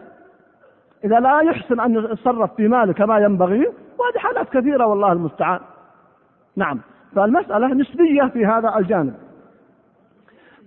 إذا 1.04 1.20
لا 1.20 1.40
يحسن 1.40 1.80
أن 1.80 1.94
يتصرف 1.94 2.54
في 2.54 2.68
ماله 2.68 2.92
كما 2.92 3.18
ينبغي 3.18 3.66
وهذه 3.98 4.18
حالات 4.18 4.48
كثيرة 4.48 4.86
والله 4.86 5.12
المستعان. 5.12 5.60
نعم. 6.56 6.80
فالمسألة 7.16 7.66
نسبية 7.66 8.22
في 8.24 8.46
هذا 8.46 8.76
الجانب. 8.76 9.14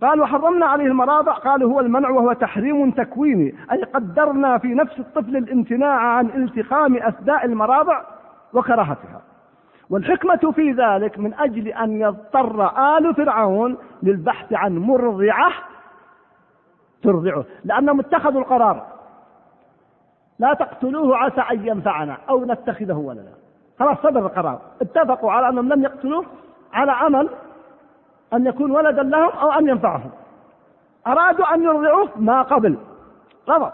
قال 0.01 0.22
وحرمنا 0.22 0.65
عليه 0.65 0.86
المراضع. 0.86 1.34
قال 1.34 1.63
هو 1.63 1.79
المنع 1.79 2.10
وهو 2.10 2.34
تحريم 2.34 2.91
تكويني. 2.91 3.55
أي 3.72 3.84
قدرنا 3.84 4.57
في 4.57 4.67
نفس 4.67 5.00
الطفل 5.00 5.38
الامتناع 5.38 5.96
عن 5.96 6.25
التخام 6.25 6.98
أثداء 6.98 7.46
المراضع 7.46 8.01
وكراهتها. 8.53 9.22
والحكمة 9.89 10.51
في 10.51 10.72
ذلك 10.72 11.19
من 11.19 11.34
أجل 11.34 11.67
أن 11.67 12.01
يضطر 12.01 12.65
آل 12.98 13.15
فرعون 13.15 13.77
للبحث 14.03 14.53
عن 14.53 14.77
مرضعة 14.77 15.51
ترضعه 17.03 17.46
لأنهم 17.65 18.00
اتخذوا 18.00 18.41
القرار. 18.41 18.96
لا 20.39 20.53
تقتلوه 20.53 21.17
عسى 21.17 21.41
أن 21.41 21.67
ينفعنا 21.67 22.17
أو 22.29 22.46
نتخذه 22.46 22.94
ولدا. 22.94 23.34
خلاص 23.79 23.98
صدر 23.98 24.25
القرار. 24.25 24.62
اتفقوا 24.82 25.32
على 25.32 25.50
أنهم 25.50 25.74
لم 25.74 25.84
يقتلوه 25.84 26.25
على 26.74 26.91
أمل 26.91 27.29
أن 28.34 28.48
يكون 28.48 28.72
ولدا 28.72 29.03
لهم 29.03 29.29
أو 29.29 29.51
أن 29.51 29.67
ينفعهم. 29.67 30.10
أرادوا 31.08 31.53
أن 31.53 31.63
يرضعوه 31.63 32.10
ما 32.15 32.41
قبل. 32.41 32.77
رفض 33.50 33.72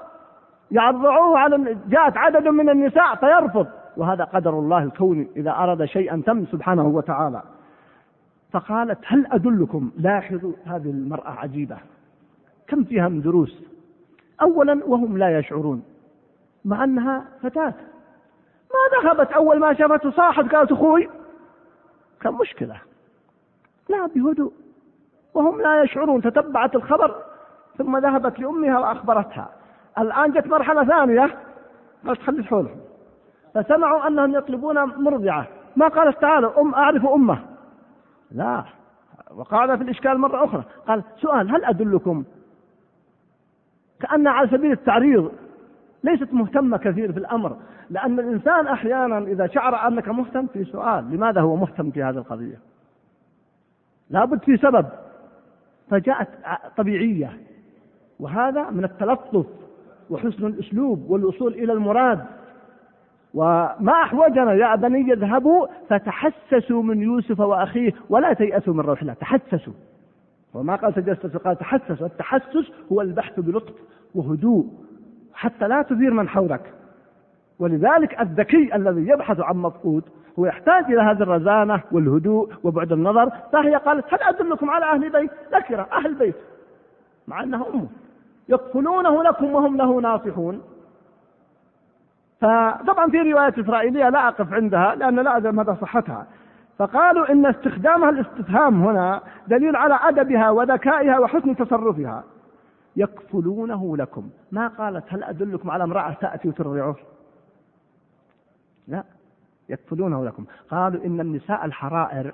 يرضعوه 0.71 1.39
على 1.39 1.77
جاءت 1.87 2.17
عدد 2.17 2.47
من 2.47 2.69
النساء 2.69 3.15
فيرفض. 3.15 3.67
وهذا 3.97 4.23
قدر 4.23 4.59
الله 4.59 4.83
الكوني 4.83 5.27
إذا 5.35 5.51
أراد 5.51 5.85
شيئا 5.85 6.21
تم 6.25 6.45
سبحانه 6.45 6.87
وتعالى. 6.87 7.41
فقالت 8.51 8.99
هل 9.05 9.27
أدلكم؟ 9.31 9.91
لاحظوا 9.97 10.53
هذه 10.65 10.89
المرأة 10.89 11.29
عجيبة. 11.29 11.77
كم 12.67 12.83
فيها 12.83 13.09
من 13.09 13.21
دروس؟ 13.21 13.63
أولا 14.41 14.79
وهم 14.85 15.17
لا 15.17 15.39
يشعرون. 15.39 15.83
مع 16.65 16.83
أنها 16.83 17.25
فتاة. 17.43 17.73
ما 18.73 19.01
ذهبت 19.01 19.31
أول 19.31 19.59
ما 19.59 19.73
شافته 19.73 20.11
صاحت 20.11 20.55
قالت 20.55 20.71
أخوي 20.71 21.09
كان 22.21 22.33
مشكلة. 22.33 22.81
لا 23.89 24.07
بهدوء. 24.07 24.53
وهم 25.33 25.61
لا 25.61 25.83
يشعرون 25.83 26.21
تتبعت 26.21 26.75
الخبر. 26.75 27.15
ثم 27.77 27.97
ذهبت 27.97 28.39
لأمها 28.39 28.79
وأخبرتها. 28.79 29.49
الآن 29.97 30.31
جت 30.31 30.47
مرحلة 30.47 30.83
ثانية. 30.85 31.37
قالت 32.07 32.21
خلي 32.21 32.43
حولهم. 32.43 32.81
فسمعوا 33.53 34.07
أنهم 34.07 34.35
يطلبون 34.35 34.83
مرضعة. 34.83 35.47
ما 35.75 35.87
قالت 35.87 36.21
تعالوا 36.21 36.61
أم 36.61 36.73
أعرف 36.73 37.05
أمه. 37.05 37.39
لا. 38.31 38.63
وقال 39.35 39.77
في 39.77 39.83
الإشكال 39.83 40.17
مرة 40.17 40.45
أخرى. 40.45 40.63
قال 40.87 41.03
سؤال 41.17 41.51
هل 41.51 41.65
أدلكم؟ 41.65 42.23
كأن 44.01 44.27
على 44.27 44.47
سبيل 44.47 44.71
التعريض. 44.71 45.31
ليست 46.03 46.33
مهتمة 46.33 46.77
كثير 46.77 47.11
في 47.11 47.19
الأمر 47.19 47.57
لأن 47.89 48.19
الإنسان 48.19 48.67
أحيانا 48.67 49.17
إذا 49.17 49.47
شعر 49.47 49.87
أنك 49.87 50.09
مهتم 50.09 50.47
في 50.47 50.63
سؤال 50.63 51.11
لماذا 51.11 51.41
هو 51.41 51.55
مهتم 51.55 51.91
في 51.91 52.03
هذه 52.03 52.17
القضية؟ 52.17 52.59
لابد 54.09 54.43
في 54.43 54.57
سبب 54.57 54.85
فجاءت 55.89 56.27
طبيعية 56.77 57.37
وهذا 58.19 58.69
من 58.69 58.83
التلطف 58.83 59.45
وحسن 60.09 60.47
الأسلوب 60.47 61.09
والوصول 61.09 61.53
إلى 61.53 61.73
المراد. 61.73 62.25
وما 63.33 63.93
أحوجنا 64.03 64.53
يا 64.53 64.75
بني 64.75 65.13
اذهبوا 65.13 65.67
فتحسسوا 65.89 66.83
من 66.83 67.01
يوسف 67.01 67.39
وأخيه 67.39 67.93
ولا 68.09 68.33
تيأسوا 68.33 68.73
من 68.73 68.79
روح 68.79 69.01
الله 69.01 69.13
تحسسوا. 69.13 69.73
وما 70.53 70.75
قال 70.75 70.93
تجسسوا 70.93 71.39
قال 71.39 71.57
تحسسوا 71.57 72.07
التحسس 72.07 72.71
هو 72.91 73.01
البحث 73.01 73.39
بلطف 73.39 73.73
وهدوء. 74.15 74.67
حتى 75.33 75.67
لا 75.67 75.81
تثير 75.81 76.13
من 76.13 76.29
حولك. 76.29 76.73
ولذلك 77.59 78.21
الذكي 78.21 78.75
الذي 78.75 79.07
يبحث 79.07 79.39
عن 79.39 79.55
مفقود 79.55 80.03
هو 80.39 80.45
يحتاج 80.45 80.83
إلى 80.83 81.01
هذه 81.01 81.23
الرزانة 81.23 81.81
والهدوء 81.91 82.53
وبعد 82.63 82.91
النظر. 82.91 83.29
فهي 83.51 83.75
قالت 83.75 84.13
هل 84.13 84.19
أدلكم 84.21 84.69
على 84.69 84.85
أهل 84.85 85.09
بيت؟ 85.09 85.31
ذكر 85.53 85.85
أهل 85.91 86.15
بيت. 86.15 86.35
مع 87.27 87.43
أنها 87.43 87.65
أمه 87.73 87.87
يكفلونه 88.49 89.23
لكم 89.23 89.53
وهم 89.53 89.77
له 89.77 90.01
ناصحون. 90.01 90.61
فطبعا 92.41 93.09
في 93.09 93.31
رواية 93.31 93.53
إسرائيلية 93.59 94.09
لا 94.09 94.27
أقف 94.27 94.53
عندها 94.53 94.95
لأن 94.95 95.15
لا 95.19 95.37
أدري 95.37 95.51
مدى 95.51 95.75
صحتها. 95.81 96.27
فقالوا 96.77 97.31
إن 97.31 97.45
استخدامها 97.45 98.09
الاستفهام 98.09 98.83
هنا 98.83 99.21
دليل 99.47 99.75
على 99.75 99.99
أدبها 100.03 100.49
وذكائها 100.49 101.19
وحسن 101.19 101.55
تصرفها. 101.55 102.23
يكفلونه 102.95 103.97
لكم. 103.97 104.29
ما 104.51 104.67
قالت 104.67 105.13
هل 105.13 105.23
أدلكم 105.23 105.71
على 105.71 105.83
امرأة 105.83 106.13
تأتي 106.13 106.47
وترضعه؟ 106.47 106.95
لا 108.87 109.03
يكفلونه 109.69 110.25
لكم. 110.25 110.45
قالوا 110.71 111.05
إن 111.05 111.19
النساء 111.19 111.65
الحرائر 111.65 112.33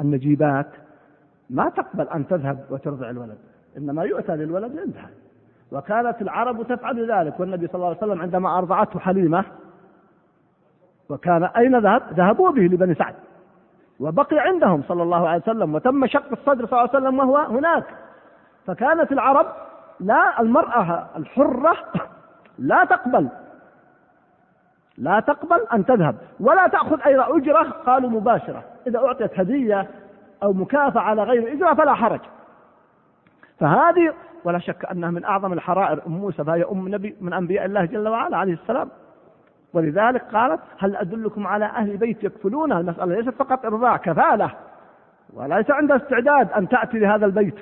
النجيبات 0.00 0.70
ما 1.50 1.68
تقبل 1.68 2.08
أن 2.08 2.26
تذهب 2.26 2.64
وترضع 2.70 3.10
الولد 3.10 3.38
إنما 3.76 4.04
يؤتى 4.04 4.36
للولد 4.36 4.78
عندها. 4.78 5.10
وكانت 5.72 6.22
العرب 6.22 6.62
تفعل 6.62 7.12
ذلك 7.12 7.40
والنبي 7.40 7.66
صلى 7.66 7.74
الله 7.74 7.86
عليه 7.86 7.98
وسلم 7.98 8.22
عندما 8.22 8.58
أرضعته 8.58 8.98
حليمة 8.98 9.44
وكان 11.08 11.44
أين 11.44 11.78
ذهب؟ 11.78 12.02
ذهبوا 12.12 12.50
به 12.50 12.62
لبني 12.62 12.94
سعد. 12.94 13.14
وبقي 14.00 14.38
عندهم 14.38 14.82
صلى 14.82 15.02
الله 15.02 15.28
عليه 15.28 15.42
وسلم 15.42 15.74
وتم 15.74 16.06
شق 16.06 16.32
الصدر 16.32 16.66
صلى 16.66 16.80
الله 16.80 16.90
عليه 16.94 16.98
وسلم 16.98 17.18
وهو 17.18 17.36
هناك. 17.36 17.84
فكانت 18.68 19.12
العرب 19.12 19.46
لا 20.00 20.40
المرأة 20.40 21.06
الحرة 21.16 21.76
لا 22.58 22.84
تقبل 22.84 23.28
لا 24.98 25.20
تقبل 25.20 25.66
أن 25.72 25.84
تذهب 25.84 26.16
ولا 26.40 26.66
تأخذ 26.66 27.00
أي 27.06 27.16
أجرة 27.18 27.70
قالوا 27.86 28.10
مباشرة 28.10 28.64
إذا 28.86 28.98
أعطيت 28.98 29.40
هدية 29.40 29.88
أو 30.42 30.52
مكافأة 30.52 31.00
على 31.00 31.22
غير 31.22 31.52
أجرة 31.52 31.74
فلا 31.74 31.94
حرج. 31.94 32.20
فهذه 33.60 34.14
ولا 34.44 34.58
شك 34.58 34.84
أنها 34.84 35.10
من 35.10 35.24
أعظم 35.24 35.52
الحرائر 35.52 36.06
أم 36.06 36.12
موسى 36.12 36.44
فهي 36.44 36.64
أم 36.72 36.88
نبي 36.88 37.16
من 37.20 37.32
أنبياء 37.32 37.64
الله 37.64 37.84
جل 37.84 38.08
وعلا 38.08 38.36
عليه 38.36 38.52
السلام. 38.52 38.88
ولذلك 39.72 40.22
قالت 40.22 40.60
هل 40.78 40.96
أدلكم 40.96 41.46
على 41.46 41.64
أهل 41.64 41.96
بيت 41.96 42.24
يكفلونها 42.24 42.80
المسألة 42.80 43.14
ليست 43.14 43.34
فقط 43.34 43.66
إرضاع 43.66 43.96
كفالة 43.96 44.50
وليس 45.34 45.70
عندها 45.70 45.96
استعداد 45.96 46.52
أن 46.52 46.68
تأتي 46.68 46.98
لهذا 46.98 47.26
البيت. 47.26 47.56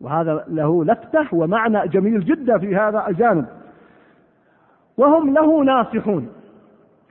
وهذا 0.00 0.44
له 0.48 0.84
لفتة 0.84 1.26
ومعنى 1.32 1.88
جميل 1.88 2.24
جدا 2.24 2.58
في 2.58 2.76
هذا 2.76 3.06
الجانب. 3.08 3.46
وهم 4.96 5.34
له 5.34 5.64
ناصحون. 5.64 6.32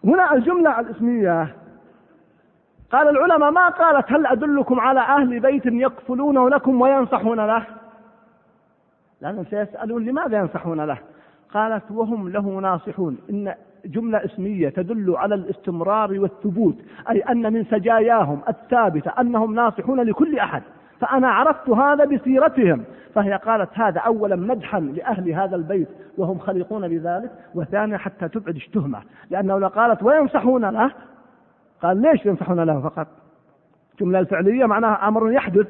هنا 0.04 0.34
الجملة 0.34 0.80
الاسمية. 0.80 1.56
قال 2.92 3.10
العلماء 3.10 3.52
ما 3.52 3.70
قالت 3.70 4.12
هل 4.12 4.26
أدلكم 4.26 4.80
على 4.80 5.00
أهل 5.00 5.40
بيت 5.40 5.66
يكفلونه 5.66 6.50
لكم 6.50 6.82
وينصحون 6.82 7.40
له؟ 7.40 7.66
لأنهم 9.22 9.46
سيسألون 9.46 10.06
لماذا 10.06 10.38
ينصحون 10.38 10.82
له؟ 10.82 10.98
قالت 11.54 11.92
وهم 11.92 12.30
له 12.30 12.42
ناصحون. 12.42 13.18
إن 13.30 13.54
جملة 13.86 14.26
اسمية 14.26 14.70
تدل 14.70 15.16
على 15.18 15.36
الاستمرار 15.36 16.20
والثبوت 16.20 16.76
أي 17.10 17.20
أن 17.22 17.54
من 17.54 17.66
سجاياهم 17.66 18.42
الثابتة 18.50 19.12
أنهم 19.20 19.56
ناصحون 19.56 20.02
لكل 20.02 20.40
أحد. 20.40 20.64
فأنا 21.00 21.28
عرفت 21.28 21.70
هذا 21.70 22.06
بسيرتهم. 22.06 22.84
فهي 23.16 23.34
قالت 23.34 23.70
هذا 23.74 24.00
أولا 24.00 24.36
مدحا 24.36 24.80
لأهل 24.80 25.30
هذا 25.30 25.56
البيت 25.56 25.88
وهم 26.18 26.40
خليقون 26.40 26.88
بذلك 26.88 27.32
وثانيا 27.56 27.98
حتى 27.98 28.28
تبعد 28.28 28.56
التهمة. 28.56 29.02
لأنه 29.30 29.60
لو 29.60 29.68
قالت 29.68 30.04
وينصحون 30.04 30.66
له 30.66 30.92
قال 31.82 32.02
ليش 32.02 32.26
ينصحون 32.26 32.60
له 32.60 32.82
فقط؟ 32.82 33.08
جملة 34.00 34.20
الفعلية 34.20 34.66
معناها 34.66 35.08
أمر 35.08 35.32
يحدث 35.32 35.68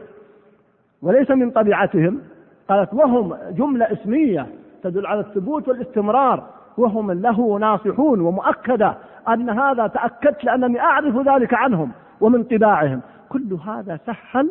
وليس 1.02 1.32
من 1.32 1.52
طبيعتهم. 1.52 2.22
قالت 2.70 2.94
وهم 2.94 3.36
جملة 3.52 3.92
اسمية 3.92 4.48
تدل 4.84 5.06
على 5.06 5.20
الثبوت 5.20 5.68
والاستمرار 5.68 6.44
وهم 6.78 7.12
له 7.12 7.58
ناصحون 7.60 8.22
ومؤكدة 8.22 8.98
أن 9.28 9.50
هذا 9.50 9.88
تأكدت 9.88 10.44
لأنني 10.44 10.80
أعرف 10.80 11.28
ذلك 11.28 11.54
عنهم 11.54 11.92
ومن 12.22 12.44
طباعهم. 12.44 13.02
كل 13.30 13.58
هذا 13.66 14.00
سهل 14.06 14.50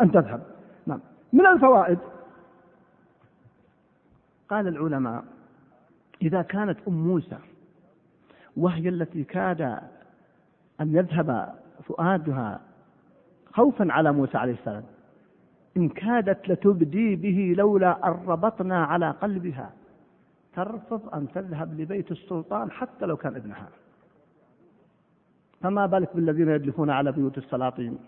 أن 0.00 0.12
تذهب. 0.12 0.42
نعم. 0.86 1.00
من 1.32 1.46
الفوائد 1.46 1.98
قال 4.50 4.68
العلماء 4.68 5.24
إذا 6.22 6.42
كانت 6.42 6.78
أم 6.88 7.06
موسى 7.06 7.38
وهي 8.56 8.88
التي 8.88 9.24
كاد 9.24 9.60
أن 10.80 10.94
يذهب 10.94 11.54
فؤادها 11.84 12.60
خوفا 13.52 13.92
على 13.92 14.12
موسى 14.12 14.38
عليه 14.38 14.52
السلام 14.52 14.84
إن 15.76 15.88
كادت 15.88 16.48
لتبدي 16.48 17.16
به 17.16 17.54
لولا 17.56 18.08
أن 18.08 18.12
ربطنا 18.26 18.84
على 18.84 19.10
قلبها 19.10 19.70
ترفض 20.54 21.14
أن 21.14 21.32
تذهب 21.34 21.80
لبيت 21.80 22.10
السلطان 22.10 22.70
حتى 22.70 23.06
لو 23.06 23.16
كان 23.16 23.36
ابنها. 23.36 23.68
فما 25.60 25.86
بالك 25.86 26.16
بالذين 26.16 26.48
يدلفون 26.48 26.90
على 26.90 27.12
بيوت 27.12 27.38
السلاطين؟ 27.38 27.98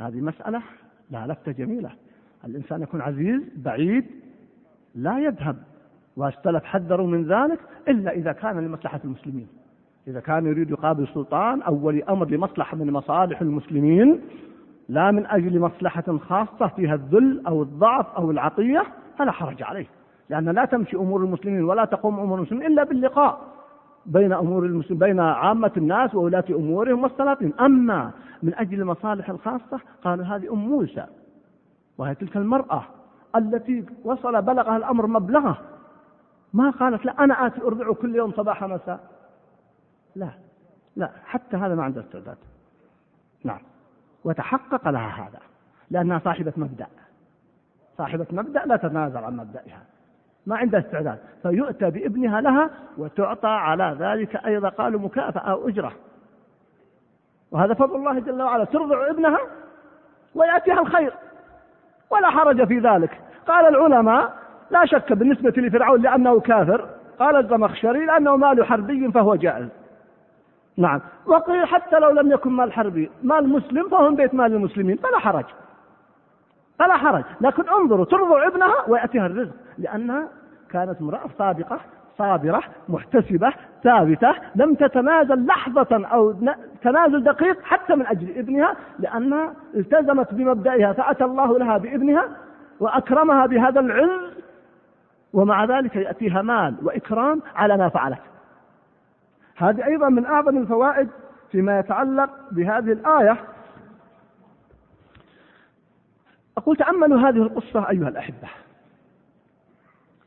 هذه 0.00 0.20
مسألة 0.20 0.62
لا 1.10 1.26
لفتة 1.26 1.52
جميلة. 1.52 1.90
الإنسان 2.44 2.82
يكون 2.82 3.00
عزيز 3.00 3.40
بعيد 3.56 4.04
لا 4.94 5.18
يذهب. 5.18 5.56
والسلف 6.16 6.64
حذروا 6.64 7.06
من 7.06 7.24
ذلك 7.24 7.58
إلا 7.88 8.10
إذا 8.10 8.32
كان 8.32 8.58
لمصلحة 8.58 9.00
المسلمين. 9.04 9.48
إذا 10.08 10.20
كان 10.20 10.46
يريد 10.46 10.70
يقابل 10.70 11.02
السلطان 11.02 11.62
أو 11.62 11.86
ولي 11.86 12.04
أمر 12.04 12.30
لمصلحة 12.30 12.76
من 12.76 12.90
مصالح 12.90 13.40
المسلمين 13.40 14.20
لا 14.88 15.10
من 15.10 15.26
أجل 15.26 15.60
مصلحة 15.60 16.18
خاصة 16.18 16.66
فيها 16.66 16.94
الذل 16.94 17.42
أو 17.46 17.62
الضعف 17.62 18.06
أو 18.16 18.30
العطية 18.30 18.84
فلا 19.18 19.32
حرج 19.32 19.62
عليه. 19.62 19.86
لأن 20.30 20.48
لا 20.48 20.64
تمشي 20.64 20.96
أمور 20.96 21.24
المسلمين 21.24 21.64
ولا 21.64 21.84
تقوم 21.84 22.20
أمور 22.20 22.38
المسلمين 22.38 22.66
إلا 22.66 22.84
باللقاء. 22.84 23.55
بين 24.06 24.32
أمور 24.32 24.64
المسلمين 24.66 24.98
بين 24.98 25.20
عامة 25.20 25.72
الناس 25.76 26.14
وولاة 26.14 26.44
أمورهم 26.50 27.02
والسلاطين 27.02 27.52
أما 27.60 28.10
من 28.42 28.54
أجل 28.54 28.80
المصالح 28.80 29.30
الخاصة 29.30 29.80
قالوا 30.04 30.24
هذه 30.24 30.52
أم 30.52 30.58
موسى 30.58 31.06
وهي 31.98 32.14
تلك 32.14 32.36
المرأة 32.36 32.84
التي 33.36 33.84
وصل 34.04 34.42
بلغها 34.42 34.76
الأمر 34.76 35.06
مبلغه. 35.06 35.58
ما 36.52 36.70
قالت 36.70 37.04
لا 37.04 37.24
أنا 37.24 37.46
آتي 37.46 37.62
أرضع 37.62 37.92
كل 37.92 38.16
يوم 38.16 38.32
صباح 38.32 38.64
مساء. 38.64 39.00
لا 40.16 40.28
لا 40.96 41.10
حتى 41.24 41.56
هذا 41.56 41.74
ما 41.74 41.82
عنده 41.82 42.00
استعداد. 42.00 42.36
نعم. 43.44 43.60
وتحقق 44.24 44.88
لها 44.88 45.28
هذا 45.28 45.40
لأنها 45.90 46.18
صاحبة 46.18 46.52
مبدأ. 46.56 46.86
صاحبة 47.98 48.26
مبدأ 48.32 48.64
لا 48.66 48.76
تتنازل 48.76 49.16
عن 49.16 49.36
مبدئها 49.36 49.82
ما 50.46 50.56
عندها 50.56 50.80
استعداد. 50.80 51.18
فيؤتى 51.42 51.90
بابنها 51.90 52.40
لها 52.40 52.70
وتعطى 52.98 53.48
على 53.48 53.96
ذلك 53.98 54.36
أيضا 54.46 54.68
قالوا 54.68 55.00
مكافأة 55.00 55.50
أو 55.50 55.68
أجرة. 55.68 55.92
وهذا 57.50 57.74
فضل 57.74 57.96
الله 57.96 58.18
جل 58.18 58.42
وعلا 58.42 58.64
ترضع 58.64 59.10
ابنها 59.10 59.38
ويأتيها 60.34 60.80
الخير 60.80 61.12
ولا 62.10 62.30
حرج 62.30 62.64
في 62.64 62.78
ذلك. 62.78 63.20
قال 63.46 63.66
العلماء 63.66 64.32
لا 64.70 64.86
شك 64.86 65.12
بالنسبة 65.12 65.52
لفرعون 65.56 66.02
لأنه 66.02 66.40
كافر. 66.40 66.88
قال 67.18 67.36
الزمخشري 67.36 68.06
لأنه 68.06 68.36
مال 68.36 68.64
حربي 68.64 69.12
فهو 69.12 69.34
جائز. 69.34 69.68
نعم. 70.76 71.00
وقيل 71.26 71.66
حتى 71.66 71.98
لو 71.98 72.10
لم 72.10 72.32
يكن 72.32 72.50
مال 72.50 72.72
حربي 72.72 73.10
مال 73.22 73.48
مسلم 73.48 73.88
فهو 73.88 74.10
من 74.10 74.16
بيت 74.16 74.34
مال 74.34 74.52
المسلمين 74.54 74.96
فلا 74.96 75.18
حرج. 75.18 75.44
فلا 76.78 76.96
حرج. 76.96 77.24
لكن 77.40 77.68
انظروا 77.68 78.04
ترضع 78.04 78.46
ابنها 78.46 78.74
ويأتيها 78.88 79.26
الرزق. 79.26 79.54
لأنها 79.78 80.28
كانت 80.70 81.00
امرأة 81.00 81.28
صادقة 81.38 81.80
صابرة 82.18 82.62
محتسبة 82.88 83.52
ثابتة 83.84 84.34
لم 84.54 84.74
تتنازل 84.74 85.46
لحظة 85.46 86.06
أو 86.06 86.34
تنازل 86.82 87.24
دقيق 87.24 87.62
حتى 87.62 87.94
من 87.94 88.06
أجل 88.06 88.38
ابنها 88.38 88.76
لأنها 88.98 89.54
التزمت 89.74 90.34
بمبدئها. 90.34 90.92
فأتى 90.92 91.24
الله 91.24 91.58
لها 91.58 91.78
بابنها 91.78 92.28
وأكرمها 92.80 93.46
بهذا 93.46 93.80
العز 93.80 94.32
ومع 95.32 95.64
ذلك 95.64 95.96
يأتيها 95.96 96.42
مال 96.42 96.74
وإكرام 96.82 97.42
على 97.56 97.76
ما 97.76 97.88
فعلت. 97.88 98.18
هذه 99.56 99.86
أيضا 99.86 100.08
من 100.08 100.26
أعظم 100.26 100.56
الفوائد 100.56 101.08
فيما 101.52 101.78
يتعلق 101.78 102.30
بهذه 102.52 102.92
الآية. 102.92 103.36
أقول 106.58 106.76
تأملوا 106.76 107.18
هذه 107.18 107.36
القصة 107.36 107.90
أيها 107.90 108.08
الأحبة. 108.08 108.48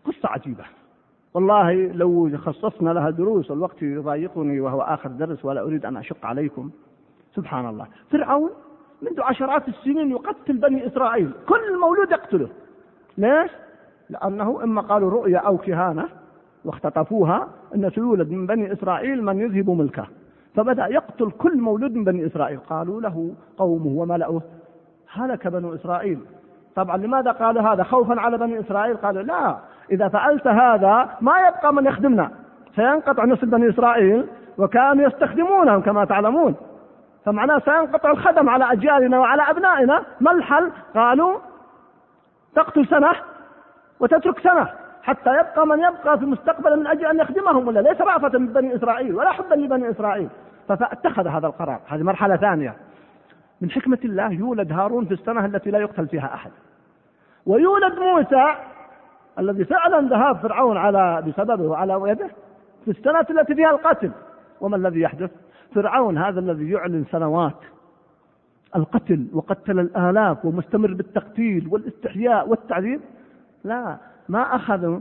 قصة 0.05 0.29
عجيبة. 0.29 0.63
والله 1.33 1.74
لو 1.74 2.38
خصصنا 2.38 2.89
لها 2.89 3.09
دروس 3.09 3.51
الوقت 3.51 3.81
يضايقني 3.81 4.59
وهو 4.59 4.81
آخر 4.81 5.09
درس 5.09 5.45
ولا 5.45 5.62
أريد 5.62 5.86
أن 5.86 5.98
أشق 5.98 6.25
عليكم. 6.25 6.69
سبحان 7.36 7.69
الله. 7.69 7.88
فرعون 8.12 8.50
منذ 9.01 9.21
عشرات 9.21 9.67
السنين 9.67 10.12
يقتل 10.12 10.57
بني 10.57 10.88
إسرائيل. 10.88 11.31
كل 11.48 11.79
مولود 11.81 12.12
يقتله. 12.12 12.50
ليش؟ 13.17 13.51
لأنه 14.09 14.63
إما 14.63 14.81
قالوا 14.81 15.12
رؤيا 15.12 15.38
أو 15.38 15.57
كهانة 15.57 16.09
واختطفوها 16.65 17.48
أن 17.75 17.89
سيولد 17.89 18.31
من 18.31 18.45
بني 18.45 18.74
إسرائيل 18.74 19.24
من 19.24 19.39
يذهب 19.39 19.69
ملكه. 19.69 20.07
فبدأ 20.55 20.88
يقتل 20.88 21.31
كل 21.31 21.57
مولود 21.57 21.95
من 21.95 22.03
بني 22.03 22.25
إسرائيل. 22.25 22.59
قالوا 22.59 23.01
له 23.01 23.33
قومه 23.57 24.01
وملأه. 24.01 24.41
هلك 25.13 25.48
بنو 25.48 25.75
إسرائيل. 25.75 26.20
طبعا 26.75 26.98
لماذا 26.98 27.32
قالوا 27.32 27.62
هذا؟ 27.62 27.84
خوفا 27.84 28.22
على 28.22 28.38
بني 28.38 28.60
إسرائيل؟ 28.60 28.98
قالوا 28.98 29.22
لا 29.22 29.56
إذا 29.92 30.08
فعلت 30.08 30.48
هذا 30.48 31.10
ما 31.22 31.34
يبقى 31.48 31.74
من 31.74 31.86
يخدمنا. 31.86 32.32
سينقطع 32.75 33.25
نسل 33.25 33.48
بني 33.48 33.70
إسرائيل 33.70 34.28
وكانوا 34.58 35.08
يستخدمونهم 35.08 35.82
كما 35.82 36.06
تعلمون. 36.06 36.56
فمعناه 37.25 37.60
سينقطع 37.60 38.12
الخدم 38.12 38.50
على 38.50 38.72
أجيالنا 38.72 39.20
وعلى 39.20 39.42
أبنائنا. 39.50 40.04
ما 40.22 40.32
الحل؟ 40.32 40.72
قالوا 40.96 41.39
تقتل 42.56 42.88
سنة 42.88 43.12
وتترك 44.00 44.39
سنة 44.39 44.70
حتى 45.04 45.30
يبقى 45.30 45.68
من 45.68 45.80
يبقى 45.80 46.18
في 46.18 46.24
المستقبل 46.24 46.80
من 46.80 46.88
أجل 46.88 47.06
أن 47.06 47.20
يخدمهم 47.20 47.68
ولا 47.68 47.80
ليس 47.80 48.01
رأفة 48.01 48.39
من 48.39 48.48
بني 48.48 48.75
إسرائيل 48.75 49.16
ولا 49.16 49.32
حبا 49.32 49.56
لبني 49.56 49.89
إسرائيل. 49.89 50.30
فاتخذ 50.68 51.28
هذا 51.28 51.48
القرار. 51.48 51.80
هذه 51.88 52.04
مرحلة 52.04 52.36
ثانية. 52.36 52.75
من 53.62 53.72
حكمة 53.72 54.00
الله 54.06 54.32
يولد 54.32 54.72
هارون 54.72 55.06
في 55.06 55.13
السنة 55.13 55.46
التي 55.46 55.72
لا 55.72 55.80
يقتل 55.80 56.08
فيها 56.08 56.34
أحد. 56.34 56.51
ويولد 57.46 58.00
موسى 58.00 58.56
الذي 59.39 59.66
فعلا 59.66 60.10
ذهاب 60.10 60.38
فرعون 60.38 60.78
على 60.78 61.24
بسببه 61.28 61.63
وعلى 61.63 62.10
يده 62.12 62.30
في 62.86 62.92
السنة 62.92 63.25
التي 63.30 63.56
فيها 63.56 63.72
القتل. 63.72 64.12
وما 64.62 64.75
الذي 64.75 65.00
يحدث؟ 65.00 65.32
فرعون 65.75 66.18
هذا 66.18 66.39
الذي 66.39 66.70
يعلن 66.70 67.06
سنوات 67.12 67.58
القتل 68.75 69.28
وقتل 69.34 69.80
الآلاف 69.80 70.46
ومستمر 70.46 70.94
بالتقتيل 70.94 71.68
والاستحياء 71.72 72.50
والتعذيب. 72.50 73.01
لا 73.63 73.98
ما 74.30 74.56
أخذ 74.56 75.00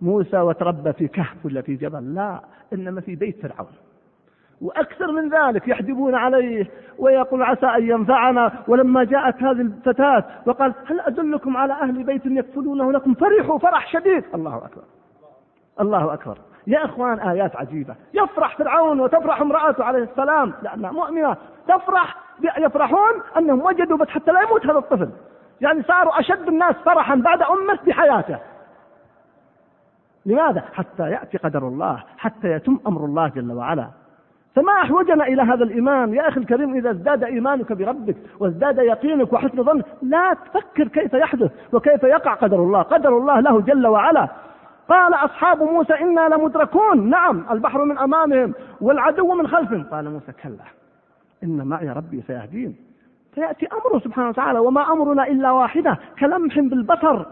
موسى 0.00 0.38
وتربى 0.38 0.92
في 0.92 1.08
كهف 1.08 1.46
ولا 1.46 1.60
في 1.60 1.74
جبل. 1.74 2.14
لا 2.14 2.40
إنما 2.72 3.00
في 3.00 3.16
بيت 3.16 3.42
فرعون. 3.42 3.72
وأكثر 4.60 5.12
من 5.12 5.28
ذلك 5.28 5.68
يحجبون 5.68 6.14
عليه 6.14 6.66
ويقول 6.98 7.42
عسى 7.42 7.66
أن 7.66 7.90
ينفعنا 7.90 8.52
ولما 8.68 9.04
جاءت 9.04 9.42
هذه 9.42 9.60
الفتاة 9.60 10.24
وقال 10.46 10.74
هل 10.86 11.00
أدلكم 11.00 11.56
على 11.56 11.72
أهل 11.72 12.02
بيت 12.02 12.26
يكفلونه 12.26 12.92
لكم؟ 12.92 13.14
فرحوا 13.14 13.58
فرح 13.58 13.92
شديد. 13.92 14.24
الله 14.34 14.56
أكبر. 14.56 14.82
الله 15.80 16.14
أكبر. 16.14 16.38
يا 16.66 16.84
إخوان 16.84 17.18
آيات 17.18 17.56
عجيبة. 17.56 17.94
يفرح 18.14 18.56
فرعون 18.56 19.00
وتفرح 19.00 19.40
امرأته 19.40 19.84
عليه 19.84 20.02
السلام. 20.02 20.52
لأنها 20.62 20.92
مؤمنة. 20.92 21.36
تفرح 21.68 22.16
يفرحون 22.58 23.22
أنهم 23.36 23.62
وجدوا 23.62 23.96
بس 23.96 24.08
حتى 24.08 24.32
لا 24.32 24.40
يموت 24.40 24.66
هذا 24.66 24.78
الطفل. 24.78 25.10
يعني 25.60 25.82
صاروا 25.82 26.20
أشد 26.20 26.48
الناس 26.48 26.74
فرحا 26.84 27.14
بعد 27.14 27.42
أمة 27.42 27.78
بحياته 27.86 28.38
لماذا؟ 30.26 30.64
حتى 30.74 31.10
يأتي 31.10 31.38
قدر 31.38 31.68
الله 31.68 32.02
حتى 32.18 32.48
يتم 32.48 32.78
أمر 32.86 33.04
الله 33.04 33.28
جل 33.28 33.52
وعلا. 33.52 33.99
فما 34.54 34.72
أحوجنا 34.72 35.26
إلى 35.26 35.42
هذا 35.42 35.64
الإيمان. 35.64 36.14
يا 36.14 36.28
أخي 36.28 36.40
الكريم 36.40 36.74
إذا 36.74 36.90
ازداد 36.90 37.24
إيمانك 37.24 37.72
بربك 37.72 38.16
وازداد 38.40 38.78
يقينك 38.78 39.32
وحسن 39.32 39.62
ظنك 39.62 39.84
لا 40.02 40.34
تفكر 40.34 40.88
كيف 40.88 41.14
يحدث 41.14 41.50
وكيف 41.72 42.02
يقع 42.02 42.34
قدر 42.34 42.56
الله. 42.56 42.82
قدر 42.82 43.18
الله 43.18 43.40
له 43.40 43.60
جل 43.60 43.86
وعلا. 43.86 44.28
قال 44.88 45.14
أصحاب 45.14 45.62
موسى 45.62 45.94
إنا 45.94 46.28
لمدركون. 46.28 47.10
نعم 47.10 47.44
البحر 47.50 47.84
من 47.84 47.98
أمامهم 47.98 48.54
والعدو 48.80 49.34
من 49.34 49.46
خلفهم. 49.46 49.84
قال 49.92 50.10
موسى 50.10 50.32
كلا 50.42 50.64
إن 51.44 51.66
معي 51.66 51.88
ربي 51.88 52.22
سيهدين. 52.26 52.76
فيأتي 53.34 53.68
أمره 53.72 53.98
سبحانه 53.98 54.28
وتعالى 54.28 54.58
وما 54.58 54.92
أمرنا 54.92 55.26
إلا 55.26 55.50
واحدة 55.50 55.98
كلمح 56.18 56.60
بالبصر 56.60 57.24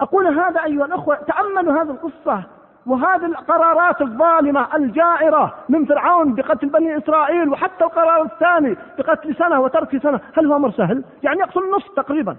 أقول 0.00 0.26
هذا 0.26 0.64
أيها 0.64 0.84
الأخوة 0.84 1.14
تأملوا 1.14 1.82
هذه 1.82 1.90
القصة. 1.90 2.42
وهذه 2.86 3.26
القرارات 3.26 4.02
الظالمة 4.02 4.76
الجائرة 4.76 5.54
من 5.68 5.84
فرعون 5.84 6.34
بقتل 6.34 6.68
بني 6.68 6.98
إسرائيل 6.98 7.48
وحتى 7.48 7.84
القرار 7.84 8.22
الثاني 8.22 8.76
بقتل 8.98 9.34
سنة 9.34 9.60
وترك 9.60 10.02
سنة. 10.02 10.20
هل 10.34 10.46
هو 10.46 10.56
أمر 10.56 10.70
سهل؟ 10.70 11.04
يعني 11.22 11.40
يقتل 11.40 11.60
النص 11.60 11.94
تقريبا. 11.96 12.36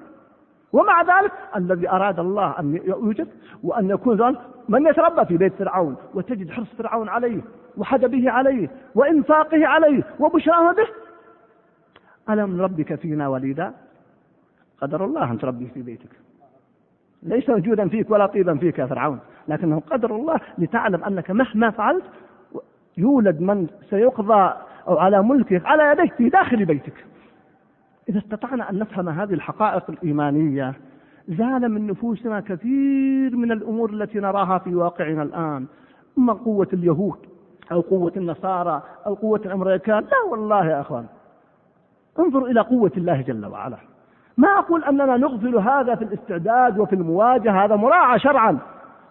ومع 0.74 1.02
ذلك 1.02 1.32
الذي 1.56 1.90
أراد 1.90 2.20
الله 2.20 2.60
أن 2.60 2.80
يوجد 2.84 3.28
وأن 3.64 3.90
يكون 3.90 4.18
ذلك 4.18 4.40
من 4.70 4.88
يتربى 4.88 5.26
في 5.26 5.38
بيت 5.38 5.54
فرعون 5.54 5.96
وتجد 6.14 6.52
حرص 6.52 6.76
فرعون 6.78 7.10
عليه 7.10 7.42
وحدبه 7.78 8.32
عليه 8.32 8.70
وإنفاقه 8.96 9.68
عليه 9.68 10.04
وبشراه 10.20 10.72
به. 10.72 10.88
ألم 12.30 12.62
ربك 12.62 12.96
فينا 12.96 13.28
وليدا؟ 13.28 13.74
قدر 14.82 15.06
الله 15.06 15.32
أن 15.32 15.38
تربي 15.38 15.68
في 15.74 15.82
بيتك. 15.82 16.12
ليس 17.24 17.50
وجودا 17.50 17.88
فيك 17.88 18.12
ولا 18.12 18.26
طيبا 18.26 18.58
فيك 18.58 18.80
يا 18.80 18.86
فرعون. 18.86 19.20
لكنه 19.48 19.82
قدر 19.92 20.16
الله 20.16 20.40
لتعلم 20.58 21.04
أنك 21.04 21.32
مهما 21.32 21.70
فعلت 21.70 22.04
يولد 22.98 23.42
من 23.42 23.68
سيقضى 23.90 24.54
أو 24.88 24.98
على 24.98 25.24
ملكك 25.24 25.66
على 25.66 25.92
يديك 25.92 26.14
في 26.14 26.30
داخل 26.30 26.66
بيتك. 26.66 27.06
إذا 28.10 28.20
استطعنا 28.20 28.70
أن 28.70 28.80
نفهم 28.80 29.10
هذه 29.10 29.34
الحقائق 29.34 29.84
الإيمانية 29.90 30.74
زال 31.28 31.70
من 31.70 31.88
نفوسنا 31.88 32.40
كثير 32.40 33.36
من 33.36 33.52
الأمور 33.52 33.90
التي 33.90 34.20
نراها 34.20 34.58
في 34.58 34.76
واقعنا 34.76 35.24
الآن. 35.24 35.66
إما 36.18 36.34
قوة 36.34 36.68
اليهود 36.74 37.20
أو 37.72 37.82
قوة 37.82 38.14
النصارى 38.18 38.82
أو 39.06 39.14
قوة 39.14 39.42
الأمريكان 39.46 40.04
لا 40.04 40.32
والله 40.32 40.66
يا 40.66 40.82
أخوان. 40.82 41.06
انظروا 42.20 42.48
إلى 42.48 42.62
قوة 42.62 42.92
الله 42.98 43.22
جل 43.22 43.46
وعلا. 43.46 43.78
ما 44.38 44.48
أقول 44.48 44.84
أننا 44.84 45.18
نغفل 45.18 45.56
هذا 45.58 45.96
في 45.96 46.04
الاستعداد 46.04 46.80
وفي 46.80 46.94
المواجهة 46.94 47.66
هذا 47.66 47.76
مراعى 47.76 48.20
شرعا. 48.20 48.58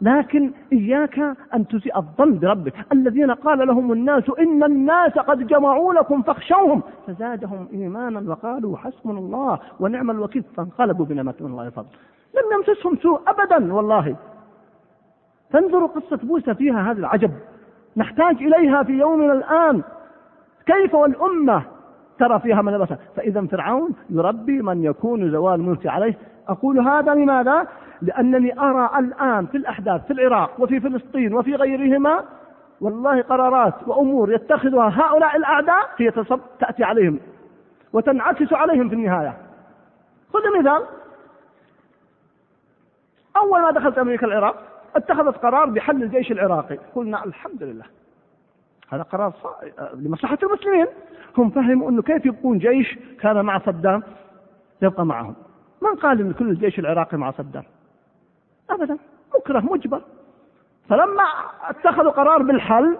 لكن 0.00 0.52
إياك 0.72 1.18
أن 1.54 1.66
تسيء 1.68 1.96
الظن 1.96 2.38
بربك. 2.38 2.74
الذين 2.92 3.30
قال 3.30 3.66
لهم 3.66 3.92
الناس 3.92 4.24
إن 4.38 4.64
الناس 4.64 5.12
قد 5.12 5.46
جمعوا 5.46 5.94
لكم 5.94 6.22
فاخشوهم 6.22 6.82
فزادهم 7.06 7.68
إيمانا 7.72 8.30
وقالوا 8.30 8.76
حسبنا 8.76 9.18
الله 9.18 9.58
ونعم 9.80 10.10
الوكيل 10.10 10.44
فانقلبوا 10.56 11.06
بنعمة 11.06 11.34
من 11.40 11.46
الله 11.46 11.70
فضل. 11.70 11.86
لم 12.34 12.58
يمسسهم 12.58 12.96
سوء 12.96 13.20
أبدا 13.26 13.74
والله. 13.74 14.16
فانظروا 15.50 15.88
قصة 15.88 16.18
موسى 16.22 16.54
فيها 16.54 16.90
هذا 16.90 16.98
العجب. 16.98 17.30
نحتاج 17.96 18.36
إليها 18.36 18.82
في 18.82 18.92
يومنا 18.92 19.32
الآن. 19.32 19.82
كيف 20.66 20.94
والأمة 20.94 21.62
ترى 22.18 22.40
فيها 22.40 22.62
من 22.62 22.84
فإذا 23.16 23.46
فرعون 23.46 23.90
يربي 24.10 24.62
من 24.62 24.84
يكون 24.84 25.30
زوال 25.30 25.62
ملك 25.62 25.86
عليه. 25.86 26.18
أقول 26.48 26.80
هذا 26.80 27.14
لماذا؟ 27.14 27.66
لأنني 28.02 28.60
أرى 28.60 28.90
الآن 28.98 29.46
في 29.46 29.56
الأحداث 29.56 30.06
في 30.06 30.12
العراق 30.12 30.60
وفي 30.60 30.80
فلسطين 30.80 31.34
وفي 31.34 31.54
غيرهما 31.54 32.24
والله 32.80 33.22
قرارات 33.22 33.74
وأمور 33.88 34.32
يتخذها 34.32 34.88
هؤلاء 35.02 35.36
الأعداء 35.36 35.90
هي 35.96 36.10
تأتي 36.60 36.84
عليهم 36.84 37.20
وتنعكس 37.92 38.52
عليهم 38.52 38.88
في 38.88 38.94
النهاية. 38.94 39.36
خذ 40.32 40.58
مثال. 40.60 40.82
أول 43.36 43.62
ما 43.62 43.70
دخلت 43.70 43.98
أمريكا 43.98 44.26
العراق 44.26 44.62
اتخذت 44.96 45.36
قرار 45.36 45.70
بحل 45.70 46.02
الجيش 46.02 46.32
العراقي. 46.32 46.78
قلنا 46.94 47.24
الحمد 47.24 47.62
لله. 47.62 47.84
هذا 48.88 49.02
قرار 49.02 49.32
لمصلحة 49.94 50.38
المسلمين. 50.42 50.86
هم 51.38 51.50
فهموا 51.50 51.90
أنه 51.90 52.02
كيف 52.02 52.26
يبقون 52.26 52.58
جيش 52.58 52.98
كان 53.20 53.44
مع 53.44 53.58
صدام 53.58 54.02
يبقى 54.82 55.06
معهم. 55.06 55.34
من 55.82 55.94
قال 55.94 56.20
أن 56.20 56.32
كل 56.32 56.48
الجيش 56.48 56.78
العراقي 56.78 57.18
مع 57.18 57.30
صدام؟ 57.30 57.64
أبدا 58.70 58.98
مكره 59.34 59.60
مجبر. 59.60 60.02
فلما 60.88 61.24
اتخذوا 61.68 62.10
قرار 62.10 62.42
بالحل 62.42 62.96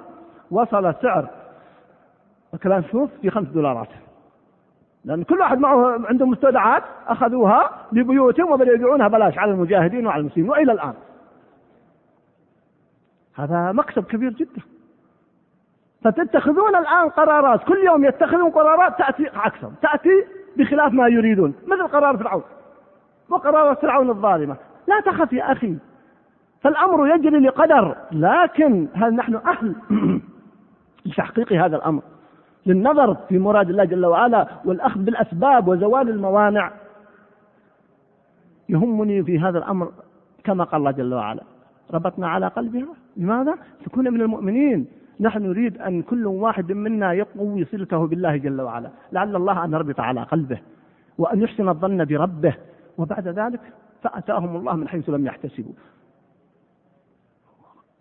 وصل 0.51 0.95
سعر 1.03 1.29
الكلام 2.55 2.83
شوف 2.93 3.11
في 3.23 3.31
خمس 3.31 3.49
دولارات. 3.49 3.89
لأن 5.05 5.23
كل 5.23 5.41
واحد 5.41 5.59
معه 5.59 6.07
عنده 6.07 6.27
مستودعات 6.27 6.83
أخذوها 7.07 7.71
لبيوتهم 7.93 8.53
وبدأوا 8.53 8.75
يبيعونها 8.75 9.09
بلاش 9.09 9.39
على 9.39 9.51
المجاهدين 9.51 10.07
وعلى 10.07 10.21
المسلمين 10.21 10.51
وإلى 10.51 10.73
الآن. 10.73 10.95
هذا 13.35 13.73
مكسب 13.73 14.05
كبير 14.05 14.31
جدا. 14.31 14.63
فتتخذون 16.05 16.77
الآن 16.77 17.09
قرارات 17.09 17.65
كل 17.65 17.79
يوم 17.79 18.05
يتخذون 18.05 18.51
قرارات 18.51 18.99
تأتي 18.99 19.29
عكسهم 19.35 19.75
تأتي 19.83 20.25
بخلاف 20.57 20.93
ما 20.93 21.09
يريدون 21.09 21.55
مثل 21.67 21.89
قرار 21.89 22.17
فرعون. 22.17 22.43
وقرارات 23.29 23.79
فرعون 23.79 24.11
الظالمة. 24.11 24.57
لا 24.89 25.01
تخف 25.01 25.33
يا 25.33 25.53
أخي. 25.53 25.77
فالأمر 26.61 27.15
يجري 27.15 27.39
لقدر. 27.39 27.97
لكن 28.13 28.89
هل 28.95 29.15
نحن 29.15 29.35
أهل 29.35 29.75
لتحقيق 31.07 31.53
هذا 31.53 31.77
الأمر؟ 31.77 32.03
للنظر 32.67 33.15
في 33.15 33.39
مراد 33.39 33.71
الله 33.71 33.85
جل 33.85 34.07
وعلا 34.07 34.49
والأخذ 34.65 35.01
بالأسباب 35.01 35.69
وزوال 35.69 36.09
الموانع. 36.09 36.73
يهمني 38.69 39.23
في 39.23 39.39
هذا 39.39 39.59
الأمر 39.59 39.93
كما 40.45 40.65
قال 40.65 40.79
الله 40.81 40.91
جل 40.91 41.15
وعلا. 41.15 41.43
ربطنا 41.95 42.29
على 42.29 42.47
قلبها. 42.47 42.95
لماذا؟ 43.17 43.55
تكون 43.85 44.13
من 44.13 44.21
المؤمنين. 44.21 44.87
نحن 45.21 45.43
نريد 45.43 45.79
أن 45.79 46.03
كل 46.03 46.27
واحد 46.27 46.73
منا 46.73 47.13
يقوي 47.13 47.65
صلته 47.65 48.07
بالله 48.07 48.37
جل 48.37 48.61
وعلا. 48.61 48.91
لعل 49.13 49.37
الله 49.37 49.65
أن 49.65 49.73
يربط 49.73 50.01
على 50.01 50.23
قلبه 50.23 50.59
وأن 51.19 51.43
يحسن 51.43 51.69
الظن 51.69 52.05
بربه. 52.05 52.55
وبعد 52.99 53.29
ذلك 53.29 53.61
فأتاهم 54.07 54.57
الله 54.57 54.77
من 54.77 54.89
حيث 54.89 55.09
لم 55.09 55.27
يحتسبوا. 55.27 55.73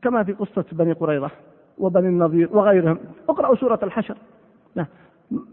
كما 0.01 0.23
في 0.23 0.33
قصة 0.33 0.65
بني 0.71 0.93
قريظة 0.93 1.29
وبني 1.77 2.07
النظير 2.07 2.57
وغيرهم. 2.57 2.99
اقرأوا 3.29 3.55
سورة 3.55 3.79
الحشر. 3.83 4.17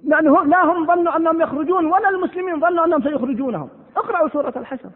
يعني 0.05 0.29
لا 0.45 0.65
هم 0.65 0.87
ظنوا 0.87 1.17
أنهم 1.17 1.41
يخرجون 1.41 1.87
ولا 1.87 2.09
المسلمين 2.09 2.61
ظنوا 2.61 2.85
أنهم 2.85 3.03
سيخرجونهم. 3.03 3.69
اقرأوا 3.97 4.29
سورة 4.29 4.53
الحشر. 4.57 4.91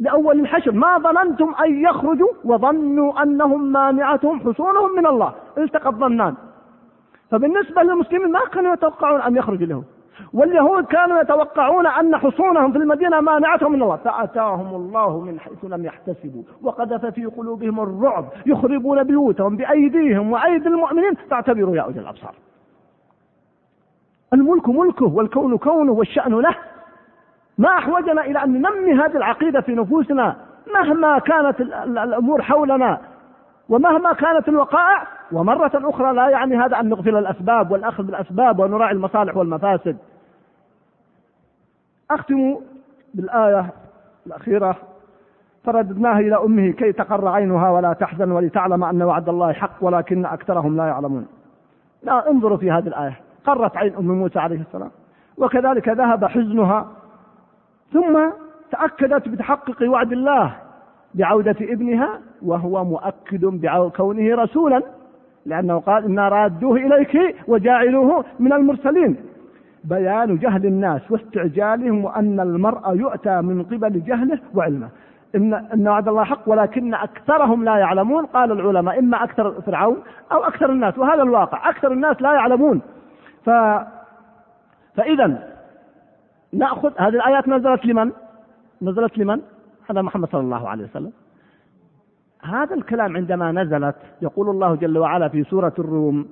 لأول 0.00 0.40
الحشر. 0.40 0.72
ما 0.72 0.98
ظننتم 0.98 1.54
أن 1.54 1.84
يخرجوا 1.84 2.32
وظنوا 2.44 3.22
أنهم 3.22 3.72
مانعتهم 3.72 4.40
حصونهم 4.40 4.96
من 4.96 5.06
الله. 5.06 5.34
التقى 5.58 5.88
الظنان. 5.88 6.34
فبالنسبة 7.30 7.82
للمسلمين 7.82 8.32
ما 8.32 8.40
كانوا 8.52 8.74
يتوقعون 8.74 9.20
أن 9.20 9.36
يخرجوا 9.36 9.66
اليهود 9.66 9.95
واليهود 10.32 10.84
كانوا 10.84 11.20
يتوقعون 11.20 11.86
أن 11.86 12.16
حصونهم 12.16 12.72
في 12.72 12.78
المدينة 12.78 13.20
مانعتهم 13.20 13.72
من 13.72 13.82
الله. 13.82 13.96
فأتاهم 13.96 14.74
الله 14.74 15.20
من 15.20 15.40
حيث 15.40 15.64
لم 15.64 15.84
يحتسبوا. 15.84 16.42
وقذف 16.62 17.06
في 17.06 17.24
قلوبهم 17.26 17.80
الرعب. 17.80 18.24
يخربون 18.46 19.02
بيوتهم 19.02 19.56
بأيديهم 19.56 20.32
وأيدي 20.32 20.68
المؤمنين. 20.68 21.14
فاعتبروا 21.14 21.76
يا 21.76 21.82
أولي 21.82 22.00
الأبصار. 22.00 22.34
الملك 24.32 24.68
ملكه 24.68 25.06
والكون 25.06 25.58
كونه 25.58 25.92
والشأن 25.92 26.32
له. 26.40 26.56
ما 27.58 27.68
أحوجنا 27.68 28.24
إلى 28.24 28.44
أن 28.44 28.52
ننمي 28.52 28.92
هذه 28.92 29.16
العقيدة 29.16 29.60
في 29.60 29.74
نفوسنا 29.74 30.36
مهما 30.74 31.18
كانت 31.18 31.60
الأمور 31.60 32.42
حولنا. 32.42 33.00
ومهما 33.68 34.12
كانت 34.12 34.48
الوقائع 34.48 35.06
ومرة 35.32 35.70
أخرى 35.74 36.12
لا 36.12 36.28
يعني 36.28 36.56
هذا 36.56 36.80
أن 36.80 36.88
نغفل 36.88 37.16
الأسباب 37.16 37.70
والأخذ 37.70 38.02
بالأسباب 38.02 38.58
ونراعي 38.58 38.92
المصالح 38.92 39.36
والمفاسد. 39.36 39.96
أختم 42.10 42.56
بالآية 43.14 43.70
الأخيرة. 44.26 44.76
فرددناه 45.64 46.18
إلى 46.18 46.36
أمه 46.36 46.70
كي 46.70 46.92
تقر 46.92 47.28
عينها 47.28 47.70
ولا 47.70 47.92
تحزن 47.92 48.30
ولتعلم 48.30 48.84
أن 48.84 49.02
وعد 49.02 49.28
الله 49.28 49.52
حق 49.52 49.76
ولكن 49.80 50.26
أكثرهم 50.26 50.76
لا 50.76 50.86
يعلمون. 50.86 51.26
لا 52.02 52.30
انظروا 52.30 52.56
في 52.56 52.70
هذه 52.70 52.86
الآية. 52.86 53.20
قرت 53.46 53.76
عين 53.76 53.96
أم 53.96 54.06
موسى 54.06 54.38
عليه 54.38 54.60
السلام. 54.60 54.90
وكذلك 55.38 55.88
ذهب 55.88 56.24
حزنها 56.24 56.86
ثم 57.92 58.30
تأكدت 58.70 59.28
بتحقق 59.28 59.90
وعد 59.90 60.12
الله. 60.12 60.65
بعودة 61.16 61.56
ابنها 61.60 62.20
وهو 62.42 62.84
مؤكد 62.84 63.44
بكونه 63.44 64.34
رسولا 64.34 64.82
لأنه 65.46 65.78
قال 65.78 66.04
إنا 66.04 66.28
رادوه 66.28 66.76
إليك 66.76 67.36
وجاعلوه 67.48 68.24
من 68.38 68.52
المرسلين 68.52 69.16
بيان 69.84 70.38
جهل 70.38 70.66
الناس 70.66 71.10
واستعجالهم 71.10 72.04
وأن 72.04 72.40
المرء 72.40 72.94
يؤتى 72.94 73.40
من 73.40 73.62
قبل 73.62 74.04
جهله 74.04 74.38
وعلمه 74.54 74.88
إن, 75.34 75.54
إن 75.54 75.88
وعد 75.88 76.08
الله 76.08 76.24
حق 76.24 76.42
ولكن 76.46 76.94
أكثرهم 76.94 77.64
لا 77.64 77.76
يعلمون 77.76 78.26
قال 78.26 78.52
العلماء 78.52 78.98
إما 78.98 79.24
أكثر 79.24 79.60
فرعون 79.60 79.96
أو 80.32 80.44
أكثر 80.44 80.70
الناس 80.70 80.98
وهذا 80.98 81.22
الواقع 81.22 81.70
أكثر 81.70 81.92
الناس 81.92 82.22
لا 82.22 82.34
يعلمون 82.34 82.80
ف 83.44 83.50
فإذا 84.96 85.48
نأخذ 86.52 86.92
هذه 86.98 87.14
الآيات 87.14 87.48
نزلت 87.48 87.86
لمن؟ 87.86 88.12
نزلت 88.82 89.18
لمن؟ 89.18 89.40
على 89.90 90.02
محمد 90.02 90.28
صلى 90.28 90.40
الله 90.40 90.68
عليه 90.68 90.84
وسلم. 90.84 91.12
هذا 92.42 92.74
الكلام 92.74 93.16
عندما 93.16 93.52
نزلت 93.52 93.96
يقول 94.22 94.50
الله 94.50 94.74
جل 94.74 94.98
وعلا 94.98 95.28
في 95.28 95.44
سورة 95.44 95.72
الروم 95.78 96.28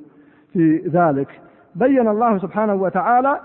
في 0.53 0.77
ذلك 0.77 1.41
بين 1.75 2.09
الله 2.09 2.39
سبحانه 2.39 2.75
وتعالى 2.75 3.41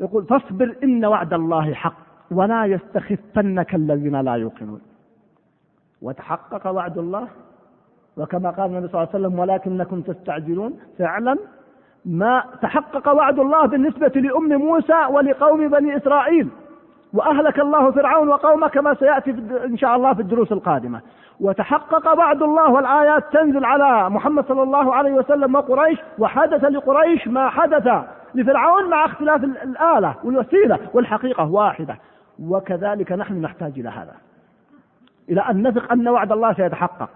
يقول 0.00 0.24
فاصبر 0.24 0.76
إن 0.82 1.04
وعد 1.04 1.32
الله 1.32 1.74
حق 1.74 1.96
ولا 2.30 2.64
يستخفنك 2.64 3.74
الذين 3.74 4.20
لا 4.20 4.34
يوقنون. 4.34 4.80
وتحقق 6.02 6.70
وعد 6.70 6.98
الله 6.98 7.28
وكما 8.16 8.50
قال 8.50 8.70
النبي 8.70 8.88
صلى 8.88 9.02
الله 9.02 9.08
عليه 9.14 9.26
وسلم 9.26 9.38
ولكنكم 9.38 10.00
تستعجلون. 10.00 10.80
فعلا 10.98 11.36
ما 12.04 12.44
تحقق 12.62 13.12
وعد 13.12 13.38
الله 13.38 13.66
بالنسبة 13.66 14.20
لأم 14.20 14.60
موسى 14.60 15.06
ولقوم 15.10 15.68
بني 15.68 15.96
إسرائيل. 15.96 16.48
وأهلك 17.14 17.58
الله 17.60 17.90
فرعون 17.90 18.28
وقومه 18.28 18.68
كما 18.68 18.94
سيأتي 18.94 19.30
إن 19.64 19.76
شاء 19.76 19.96
الله 19.96 20.14
في 20.14 20.22
الدروس 20.22 20.52
القادمة. 20.52 21.00
وتحقق 21.40 22.18
وعد 22.18 22.42
الله 22.42 22.70
والآيات 22.70 23.24
تنزل 23.32 23.64
على 23.64 24.10
محمد 24.10 24.44
صلى 24.44 24.62
الله 24.62 24.94
عليه 24.94 25.12
وسلم 25.12 25.54
وقريش 25.54 25.98
وحدث 26.18 26.64
لقريش 26.64 27.28
ما 27.28 27.48
حدث 27.48 27.88
لفرعون 28.34 28.90
مع 28.90 29.04
اختلاف 29.04 29.44
الآلة 29.44 30.14
والوسيلة 30.24 30.78
والحقيقة 30.94 31.50
واحدة. 31.50 31.96
وكذلك 32.48 33.12
نحن 33.12 33.40
نحتاج 33.40 33.72
إلى 33.78 33.88
هذا. 33.88 34.14
إلى 35.30 35.40
أن 35.40 35.68
نثق 35.68 35.92
أن 35.92 36.08
وعد 36.08 36.32
الله 36.32 36.52
سيتحقق. 36.52 37.10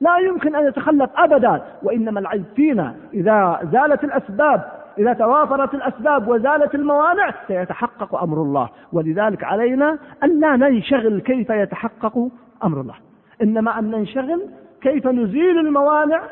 لا 0.00 0.18
يمكن 0.18 0.56
أن 0.56 0.66
يتخلف 0.66 1.10
أبدا 1.16 1.62
وإنما 1.82 2.20
العيب 2.20 2.44
فينا 2.56 2.94
إذا 3.14 3.58
زالت 3.72 4.04
الأسباب 4.04 4.81
إذا 4.98 5.12
توافرت 5.12 5.74
الأسباب 5.74 6.28
وزالت 6.28 6.74
الموانع 6.74 7.34
سيتحقق 7.48 8.22
أمر 8.22 8.42
الله. 8.42 8.68
ولذلك 8.92 9.44
علينا 9.44 9.98
أن 10.24 10.40
لا 10.40 10.56
ننشغل 10.56 11.20
كيف 11.20 11.50
يتحقق 11.50 12.28
أمر 12.64 12.80
الله. 12.80 12.94
إنما 13.42 13.78
أن 13.78 13.90
ننشغل 13.90 14.42
كيف 14.80 15.06
نزيل 15.06 15.58
الموانع 15.58 16.22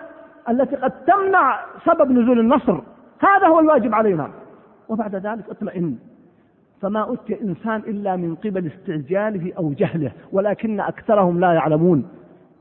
التي 0.49 0.77
قد 0.77 0.91
تمنع 0.91 1.61
سبب 1.85 2.11
نزول 2.11 2.41
النصر. 2.41 2.81
هذا 3.21 3.47
هو 3.47 3.61
الواجب 3.61 3.95
علينا. 3.95 4.31
وبعد 4.89 5.15
ذلك 5.15 5.51
اطمئن. 5.51 5.99
فما 6.83 7.13
أتي 7.13 7.43
إنسان 7.43 7.81
إلا 7.81 8.17
من 8.17 8.35
قبل 8.35 8.67
استعجاله 8.67 9.53
أو 9.59 9.73
جهله 9.73 10.13
ولكن 10.33 10.81
أكثرهم 10.81 11.41
لا 11.41 11.53
يعلمون. 11.53 12.09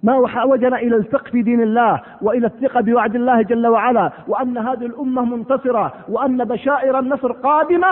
ما 0.03 0.17
وجنا 0.43 0.77
إلى 0.77 0.95
الفقه 0.95 1.31
في 1.31 1.41
دين 1.41 1.62
الله 1.62 2.01
وإلى 2.21 2.47
الثقة 2.47 2.81
بوعد 2.81 3.15
الله 3.15 3.41
جل 3.41 3.67
وعلا 3.67 4.12
وأن 4.27 4.57
هذه 4.57 4.85
الأمة 4.85 5.25
منتصرة 5.25 5.93
وأن 6.09 6.43
بشائر 6.43 6.99
النصر 6.99 7.31
قادمة. 7.31 7.88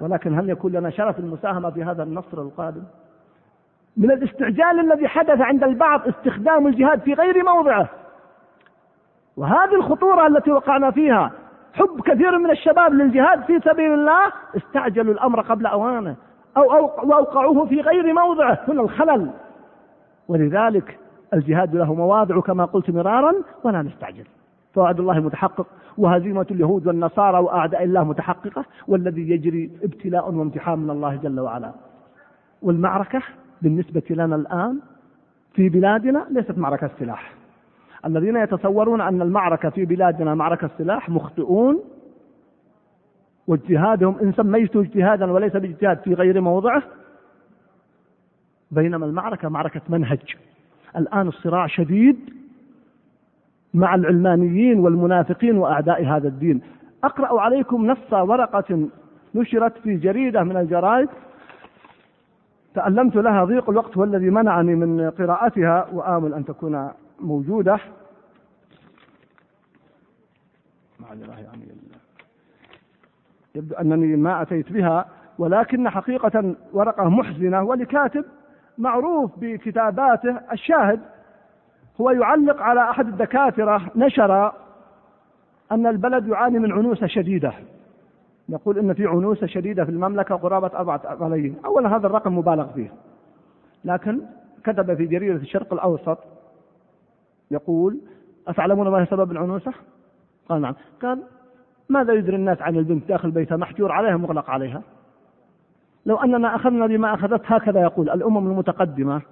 ولكن 0.00 0.38
هل 0.38 0.50
يكون 0.50 0.72
لنا 0.72 0.90
شرف 0.90 1.18
المساهمة 1.18 1.70
في 1.70 1.84
هذا 1.84 2.02
النصر 2.02 2.42
القادم؟ 2.42 2.82
من 3.96 4.10
الاستعجال 4.10 4.80
الذي 4.80 5.08
حدث 5.08 5.40
عند 5.40 5.64
البعض 5.64 6.08
استخدام 6.08 6.66
الجهاد 6.66 7.00
في 7.00 7.14
غير 7.14 7.44
موضعه. 7.44 7.88
وهذه 9.36 9.74
الخطورة 9.74 10.26
التي 10.26 10.50
وقعنا 10.50 10.90
فيها 10.90 11.32
حب 11.74 12.00
كثير 12.00 12.38
من 12.38 12.50
الشباب 12.50 12.94
للجهاد 12.94 13.42
في 13.42 13.60
سبيل 13.60 13.92
الله 13.92 14.32
استعجلوا 14.56 15.14
الأمر 15.14 15.40
قبل 15.40 15.66
أوانه 15.66 16.16
أو, 16.56 16.72
أو 16.72 17.08
وأوقعوه 17.08 17.66
في 17.66 17.80
غير 17.80 18.14
موضعه. 18.14 18.58
هنا 18.68 18.82
الخلل. 18.82 19.30
ولذلك 20.28 20.98
الجهاد 21.34 21.76
له 21.76 21.94
مواضع 21.94 22.40
كما 22.40 22.64
قلت 22.64 22.90
مرارا 22.90 23.34
ولا 23.64 23.82
نستعجل. 23.82 24.24
فوعد 24.74 25.00
الله 25.00 25.20
متحقق 25.20 25.66
وهزيمة 25.98 26.46
اليهود 26.50 26.86
والنصارى 26.86 27.38
وأعداء 27.38 27.84
الله 27.84 28.04
متحققة 28.04 28.64
والذي 28.88 29.30
يجري 29.30 29.70
ابتلاء 29.82 30.32
وامتحان 30.34 30.78
من 30.78 30.90
الله 30.90 31.16
جل 31.16 31.40
وعلا. 31.40 31.72
والمعركة 32.62 33.22
بالنسبة 33.62 34.02
لنا 34.10 34.36
الآن 34.36 34.80
في 35.54 35.68
بلادنا 35.68 36.26
ليست 36.30 36.58
معركة 36.58 36.90
سلاح. 36.98 37.32
الذين 38.06 38.36
يتصورون 38.36 39.00
أن 39.00 39.22
المعركة 39.22 39.70
في 39.70 39.84
بلادنا 39.84 40.34
معركة 40.34 40.70
سلاح 40.78 41.10
مخطئون 41.10 41.80
واجتهادهم 43.46 44.18
إن 44.18 44.32
سميته 44.32 44.80
اجتهادا 44.80 45.32
وليس 45.32 45.52
باجتهاد 45.52 45.98
في 45.98 46.14
غير 46.14 46.40
موضعه 46.40 46.82
بينما 48.70 49.06
المعركة 49.06 49.48
معركة 49.48 49.80
منهج. 49.88 50.36
الآن 50.96 51.28
الصراع 51.28 51.66
شديد 51.66 52.18
مع 53.74 53.94
العلمانيين 53.94 54.78
والمنافقين 54.78 55.58
وأعداء 55.58 56.04
هذا 56.04 56.28
الدين. 56.28 56.60
أقرأ 57.04 57.40
عليكم 57.40 57.86
نص 57.86 58.12
ورقة 58.12 58.88
نشرت 59.34 59.78
في 59.78 59.96
جريدة 59.96 60.42
من 60.42 60.56
الجرائد 60.56 61.08
تألمت 62.74 63.16
لها 63.16 63.44
ضيق 63.44 63.70
الوقت 63.70 63.96
هو 63.96 64.04
الذي 64.04 64.30
منعني 64.30 64.74
من 64.74 65.10
قراءتها 65.10 65.88
وآمل 65.92 66.34
أن 66.34 66.44
تكون 66.44 66.90
موجودة. 67.20 67.78
يعني 71.10 71.24
يبدو 73.54 73.74
أنني 73.74 74.16
ما 74.16 74.42
أتيت 74.42 74.72
بها 74.72 75.08
ولكن 75.38 75.88
حقيقة 75.88 76.54
ورقة 76.72 77.08
محزنة 77.08 77.62
ولكاتب 77.62 78.24
معروف 78.80 79.30
بكتاباته 79.36 80.36
الشاهد 80.52 81.00
هو 82.00 82.10
يعلق 82.10 82.62
على 82.62 82.90
أحد 82.90 83.08
الدكاترة 83.08 83.90
نشر 83.96 84.52
أن 85.72 85.86
البلد 85.86 86.28
يعاني 86.28 86.58
من 86.58 86.72
عنوسة 86.72 87.06
شديدة. 87.06 87.52
يقول 88.48 88.78
إن 88.78 88.94
في 88.94 89.06
عنوسة 89.06 89.46
شديدة 89.46 89.84
في 89.84 89.90
المملكة 89.90 90.34
قرابة 90.34 90.70
أربعة 90.78 91.16
ملايين. 91.20 91.56
أولا 91.64 91.96
هذا 91.96 92.06
الرقم 92.06 92.38
مبالغ 92.38 92.66
فيه. 92.66 92.92
لكن 93.84 94.20
كتب 94.64 94.94
في 94.94 95.06
جريدة 95.06 95.34
الشرق 95.34 95.72
الأوسط 95.72 96.18
يقول 97.50 98.00
أتعلمون 98.48 98.88
ما 98.88 99.02
هي 99.02 99.06
سبب 99.06 99.32
العنوسة؟ 99.32 99.72
قال 100.48 100.60
نعم. 100.60 100.74
قال 101.02 101.22
ماذا 101.88 102.12
يدري 102.12 102.36
الناس 102.36 102.62
عن 102.62 102.76
البنت 102.76 103.08
داخل 103.08 103.30
بيتها؟ 103.30 103.56
محجور 103.56 103.92
عليها 103.92 104.16
مغلق 104.16 104.50
عليها. 104.50 104.82
لو 106.06 106.16
أننا 106.16 106.56
أخذنا 106.56 106.86
بما 106.86 107.14
أخذت 107.14 107.42
هكذا 107.46 107.80
يقول 107.80 108.10
الأمم 108.10 108.50
المتقدمة 108.50 109.22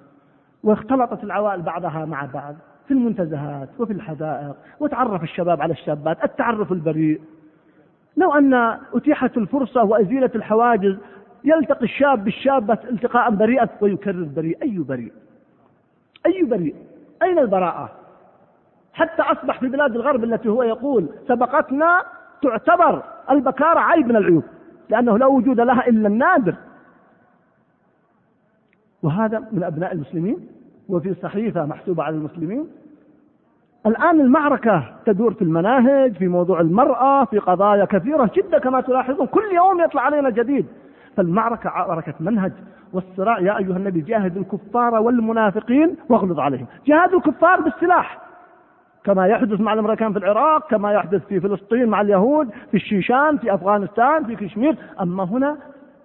واختلطت 0.64 1.24
العوائل 1.24 1.62
بعضها 1.62 2.04
مع 2.04 2.24
بعض 2.35 2.54
في 2.88 2.94
المنتزهات 2.94 3.68
وفي 3.78 3.92
الحدائق 3.92 4.57
وتعرف 4.81 5.22
الشباب 5.22 5.62
على 5.62 5.72
الشابات 5.72 6.24
التعرف 6.24 6.72
البريء. 6.72 7.20
لو 8.16 8.35
أن 8.35 8.54
أتيحت 8.94 9.37
الفرصة 9.37 9.85
وأزيلت 9.85 10.37
الحواجز 10.37 10.96
يلتقي 11.44 11.85
الشاب 11.85 12.24
بالشابة 12.24 12.78
التقاء 12.90 13.31
بريئا 13.31 13.68
ويكرر 13.81 14.28
بريء. 14.37 14.62
أي 14.62 14.78
بريء؟ 14.78 15.12
أي 16.26 16.42
بريء؟ 16.42 16.74
أين 17.22 17.38
البراءة؟ 17.38 17.90
حتى 18.92 19.22
أصبح 19.22 19.61
في 19.61 19.68
بلاد 19.68 19.96
الغرب 19.96 20.24
التي 20.24 20.48
هو 20.48 20.62
يقول 20.62 21.09
سبقتنا 21.28 22.02
تعتبر 22.42 23.02
البكارة 23.31 23.81
عيب 23.81 24.09
من 24.09 24.16
العيوب. 24.16 24.44
لأنه 24.90 25.18
لا 25.18 25.27
وجود 25.27 25.61
لها 25.61 25.88
إلا 25.88 26.09
النادر. 26.09 26.55
وهذا 29.03 29.48
من 29.53 29.62
أبناء 29.62 29.92
المسلمين 29.92 30.48
وفي 30.88 31.14
صحيفة 31.14 31.66
محسوبة 31.66 32.03
على 32.03 32.16
المسلمين. 32.16 32.68
الآن 33.87 34.20
المعركة 34.20 34.85
تدور 35.07 35.35
في 35.35 35.42
المناهج 35.42 36.12
في 36.12 36.29
موضوع 36.29 36.61
المرأة 36.61 37.24
في 37.24 37.38
قضايا 37.38 37.85
كثيرة 37.85 38.31
جدا 38.37 38.59
كما 38.59 38.81
تلاحظون. 38.81 39.27
كل 39.27 39.44
يوم 39.55 39.81
يطلع 39.81 40.03
علينا 40.03 40.31
جديد. 40.31 40.66
فالمعركة 41.16 41.70
معركة 41.70 42.14
منهج 42.20 42.53
والصراع 42.92 43.40
يا 43.40 43.59
أيها 43.59 43.77
النبي 43.77 44.01
جاهد 44.01 44.37
الكفار 44.37 44.94
والمنافقين 44.94 45.96
واغلظ 46.09 46.40
عليهم. 46.40 46.66
جهاد 46.87 47.14
الكفار 47.14 47.61
بالسلاح. 47.61 48.27
كما 49.04 49.26
يحدث 49.26 49.61
مع 49.61 49.72
الأمريكان 49.72 50.12
في 50.12 50.18
العراق 50.18 50.70
كما 50.70 50.92
يحدث 50.92 51.26
في 51.26 51.40
فلسطين 51.40 51.88
مع 51.88 52.00
اليهود 52.00 52.50
في 52.70 52.76
الشيشان 52.76 53.38
في 53.38 53.54
أفغانستان 53.54 54.24
في 54.24 54.37
كشمير. 54.37 54.76
أما 55.00 55.24
هنا 55.24 55.56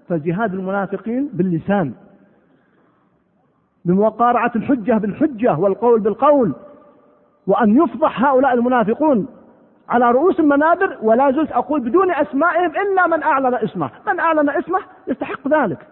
فجهاد 0.10 0.54
المنافقين 0.54 1.30
باللسان. 1.34 1.94
بمقارعة 3.86 4.52
الحجة 4.56 4.98
بالحجة 4.98 5.58
والقول 5.58 6.00
بالقول 6.00 6.54
وأن 7.48 7.78
يفضح 7.84 8.24
هؤلاء 8.24 8.54
المنافقون 8.54 9.28
على 9.90 10.12
رؤوس 10.12 10.40
المنابر 10.40 10.98
ولا 11.02 11.32
زلت 11.32 11.52
أقول 11.52 11.80
بدون 11.82 12.12
أسمائهم 12.12 12.72
إلا 12.72 13.08
من 13.08 13.24
أعلن 13.24 13.54
اسمه. 13.56 13.90
من 14.08 14.20
أعلن 14.20 14.50
اسمه 14.50 14.80
يستحق 15.08 15.48
ذلك. 15.48 15.88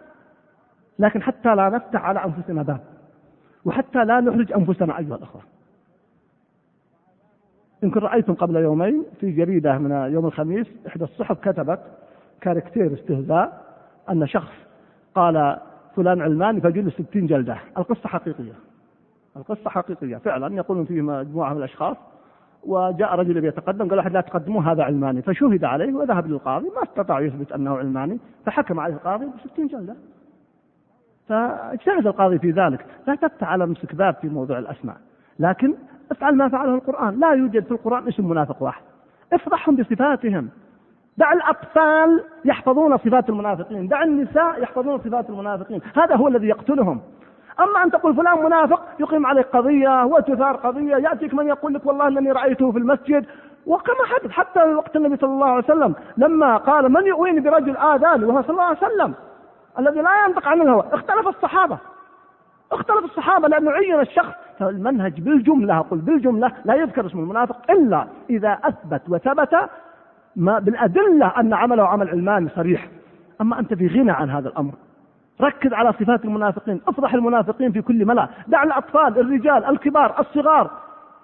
لكن 0.99 1.21
حتى 1.21 1.55
لا 1.55 1.69
نفتح 1.69 2.05
على 2.05 2.25
أنفسنا 2.25 2.63
باب 2.63 2.79
وحتى 3.65 4.05
لا 4.05 4.19
نحرج 4.19 4.53
أنفسنا 4.53 4.97
أيها 4.97 5.15
الأخوة. 5.15 5.41
يمكن 7.83 7.99
رأيتم 7.99 8.33
قبل 8.33 8.55
يومين 8.55 9.03
في 9.19 9.31
جريدة 9.31 9.77
من 9.77 9.91
يوم 9.91 10.25
الخميس 10.25 10.67
إحدى 10.87 11.03
الصحف 11.03 11.39
كتبت 11.39 11.79
كاركتير 12.41 12.93
استهزاء 12.93 13.61
أن 14.09 14.27
شخص 14.27 14.53
قال 15.15 15.57
فلان 15.95 16.21
علماني 16.21 16.61
فجل 16.61 16.91
ستين 16.91 17.27
جلدة. 17.27 17.57
القصة 17.77 18.09
حقيقية. 18.09 18.53
القصة 19.37 19.69
حقيقية. 19.69 20.17
فعلا 20.17 20.55
يقولون 20.55 20.85
فيه 20.85 21.01
مجموعة 21.01 21.53
من 21.53 21.57
الأشخاص. 21.57 21.97
وجاء 22.63 23.15
رجل 23.15 23.45
يتقدم 23.45 23.89
قال 23.89 23.99
أحد 23.99 24.13
لا 24.13 24.21
تقدموا 24.21 24.61
هذا 24.61 24.83
علماني. 24.83 25.21
فشهد 25.21 25.63
عليه 25.63 25.93
وذهب 25.93 26.27
للقاضي 26.27 26.65
ما 26.65 26.83
استطاع 26.83 27.19
يثبت 27.19 27.51
أنه 27.51 27.77
علماني 27.77 28.19
فحكم 28.45 28.79
عليه 28.79 28.93
القاضي 28.93 29.25
بستين 29.45 29.67
جلدة. 29.67 29.95
فاجتهد 31.27 32.07
القاضي 32.07 32.39
في 32.39 32.51
ذلك. 32.51 32.85
لا 33.07 33.15
تفتح 33.15 33.51
على 33.51 33.65
مسك 33.65 33.95
باب 33.95 34.15
في 34.15 34.29
موضوع 34.29 34.59
الأسماء. 34.59 34.97
لكن 35.39 35.75
افعل 36.11 36.35
ما 36.35 36.49
فعله 36.49 36.75
القرآن. 36.75 37.19
لا 37.19 37.31
يوجد 37.31 37.65
في 37.65 37.71
القرآن 37.71 38.07
اسم 38.07 38.29
منافق 38.29 38.63
واحد. 38.63 38.81
افضحهم 39.33 39.75
بصفاتهم. 39.75 40.49
دع 41.17 41.33
الأطفال 41.33 42.23
يحفظون 42.45 42.97
صفات 42.97 43.29
المنافقين. 43.29 43.87
دع 43.87 44.03
النساء 44.03 44.61
يحفظون 44.61 44.99
صفات 44.99 45.29
المنافقين. 45.29 45.81
هذا 45.95 46.15
هو 46.15 46.27
الذي 46.27 46.47
يقتلهم. 46.47 47.01
أما 47.59 47.83
أن 47.83 47.91
تقول 47.91 48.15
فلان 48.15 48.43
منافق 48.45 48.83
يقيم 48.99 49.25
عليك 49.25 49.45
قضية 49.47 50.05
وتثار 50.05 50.55
قضية 50.55 50.95
يأتيك 50.95 51.33
من 51.33 51.47
يقول 51.47 51.73
لك 51.73 51.85
والله 51.85 52.07
أنني 52.07 52.31
رأيته 52.31 52.71
في 52.71 52.77
المسجد. 52.77 53.25
وكما 53.65 54.05
حدث 54.05 54.31
حتى 54.31 54.63
وقت 54.63 54.95
النبي 54.95 55.17
صلى 55.17 55.29
الله 55.29 55.47
عليه 55.47 55.63
وسلم 55.63 55.95
لما 56.17 56.57
قال 56.57 56.91
من 56.91 57.05
يؤويني 57.05 57.39
برجل 57.39 57.77
آذاني 57.77 58.25
وهو 58.25 58.41
صلى 58.41 58.49
الله 58.49 58.63
عليه 58.63 58.77
وسلم؟ 58.77 59.13
الذي 59.79 60.01
لا 60.01 60.25
ينطق 60.27 60.47
عن 60.47 60.61
الهوى. 60.61 60.83
اختلف 60.93 61.27
الصحابة. 61.27 61.77
اختلف 62.71 63.05
الصحابة 63.05 63.47
لأنه 63.47 63.71
عين 63.71 63.99
الشخص 63.99 64.33
فالمنهج 64.61 65.21
بالجملة 65.21 65.77
أقول 65.77 65.99
بالجملة 65.99 66.51
لا 66.65 66.75
يذكر 66.75 67.05
اسم 67.05 67.19
المنافق 67.19 67.71
إلا 67.71 68.07
إذا 68.29 68.57
أثبت 68.63 69.01
وثبت 69.09 69.69
ما 70.35 70.59
بالأدلة 70.59 71.27
أن 71.27 71.53
عمله 71.53 71.87
عمل 71.87 72.09
علماني 72.09 72.49
صريح. 72.49 72.87
أما 73.41 73.59
أنت 73.59 73.73
في 73.73 73.87
غنى 73.87 74.11
عن 74.11 74.29
هذا 74.29 74.49
الأمر. 74.49 74.73
ركز 75.41 75.73
على 75.73 75.93
صفات 75.93 76.25
المنافقين. 76.25 76.81
أفضح 76.87 77.13
المنافقين 77.13 77.71
في 77.71 77.81
كل 77.81 78.05
ملا. 78.05 78.27
دع 78.47 78.63
الأطفال 78.63 79.19
الرجال 79.19 79.65
الكبار 79.65 80.19
الصغار. 80.19 80.71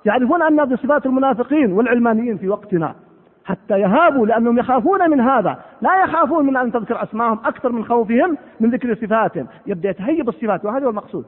يعرفون 0.05 0.41
أن 0.41 0.59
هذه 0.59 0.75
صفات 0.75 1.05
المنافقين 1.05 1.71
والعلمانيين 1.71 2.37
في 2.37 2.49
وقتنا. 2.49 2.95
حتى 3.45 3.79
يهابوا 3.79 4.27
لأنهم 4.27 4.59
يخافون 4.59 5.09
من 5.09 5.21
هذا. 5.21 5.59
لا 5.81 6.03
يخافون 6.03 6.45
من 6.45 6.57
أن 6.57 6.71
تذكر 6.71 7.03
أسماءهم 7.03 7.39
أكثر 7.45 7.71
من 7.71 7.85
خوفهم 7.85 8.37
من 8.59 8.69
ذكر 8.69 8.95
صفاتهم. 8.95 9.47
يبدأ 9.67 9.89
يتهيب 9.89 10.29
الصفات 10.29 10.65
وهذا 10.65 10.85
هو 10.85 10.89
المقصود. 10.89 11.25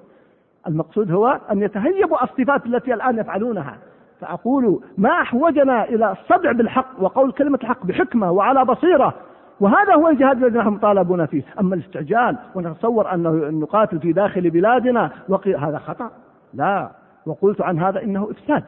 المقصود 0.67 1.11
هو 1.11 1.39
أن 1.51 1.61
يتهيبوا 1.61 2.23
الصفات 2.23 2.65
التي 2.65 2.93
الآن 2.93 3.17
يفعلونها. 3.17 3.77
فأقول 4.21 4.81
ما 4.97 5.09
أحوجنا 5.09 5.83
إلى 5.83 6.11
الصدع 6.11 6.51
بالحق 6.51 6.87
وقول 6.99 7.31
كلمة 7.31 7.59
الحق 7.63 7.85
بحكمة 7.85 8.31
وعلى 8.31 8.65
بصيرة. 8.65 9.13
وهذا 9.59 9.95
هو 9.95 10.07
الجهاد 10.07 10.43
الذي 10.43 10.59
نحن 10.59 10.69
مطالبون 10.69 11.25
فيه. 11.25 11.43
أما 11.59 11.75
الاستعجال 11.75 12.37
ونتصور 12.55 13.13
أنه 13.13 13.29
نقاتل 13.29 13.99
في 13.99 14.13
داخل 14.13 14.49
بلادنا 14.49 15.11
وقي... 15.29 15.55
هذا 15.55 15.77
خطأ. 15.77 16.11
لا. 16.53 16.91
وقلت 17.25 17.61
عن 17.61 17.79
هذا 17.79 18.03
إنه 18.03 18.31
إفساد. 18.31 18.63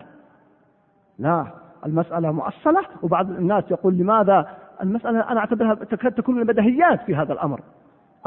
لا. 1.19 1.45
المسألة 1.85 2.31
مؤصلة 2.31 2.81
وبعض 3.03 3.29
الناس 3.29 3.63
يقول 3.71 3.93
لماذا 3.93 4.47
المسألة 4.81 5.19
أنا 5.31 5.39
أعتبرها 5.39 5.73
تكاد 5.73 6.11
تكون 6.11 6.35
من 6.35 6.41
البدهيات 6.41 7.01
في 7.01 7.15
هذا 7.15 7.33
الأمر. 7.33 7.59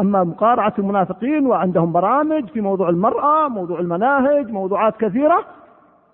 أما 0.01 0.25
مقارعة 0.25 0.75
المنافقين 0.79 1.47
وعندهم 1.47 1.93
برامج 1.93 2.49
في 2.49 2.61
موضوع 2.61 2.89
المرأة 2.89 3.49
موضوع 3.49 3.81
المناهج 3.81 4.51
موضوعات 4.51 4.97
كثيرة 4.97 5.45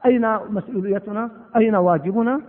أين 0.07 0.37
مسؤوليتنا؟ 0.51 1.31
أين 1.57 1.75
واجبنا؟ 1.77 2.41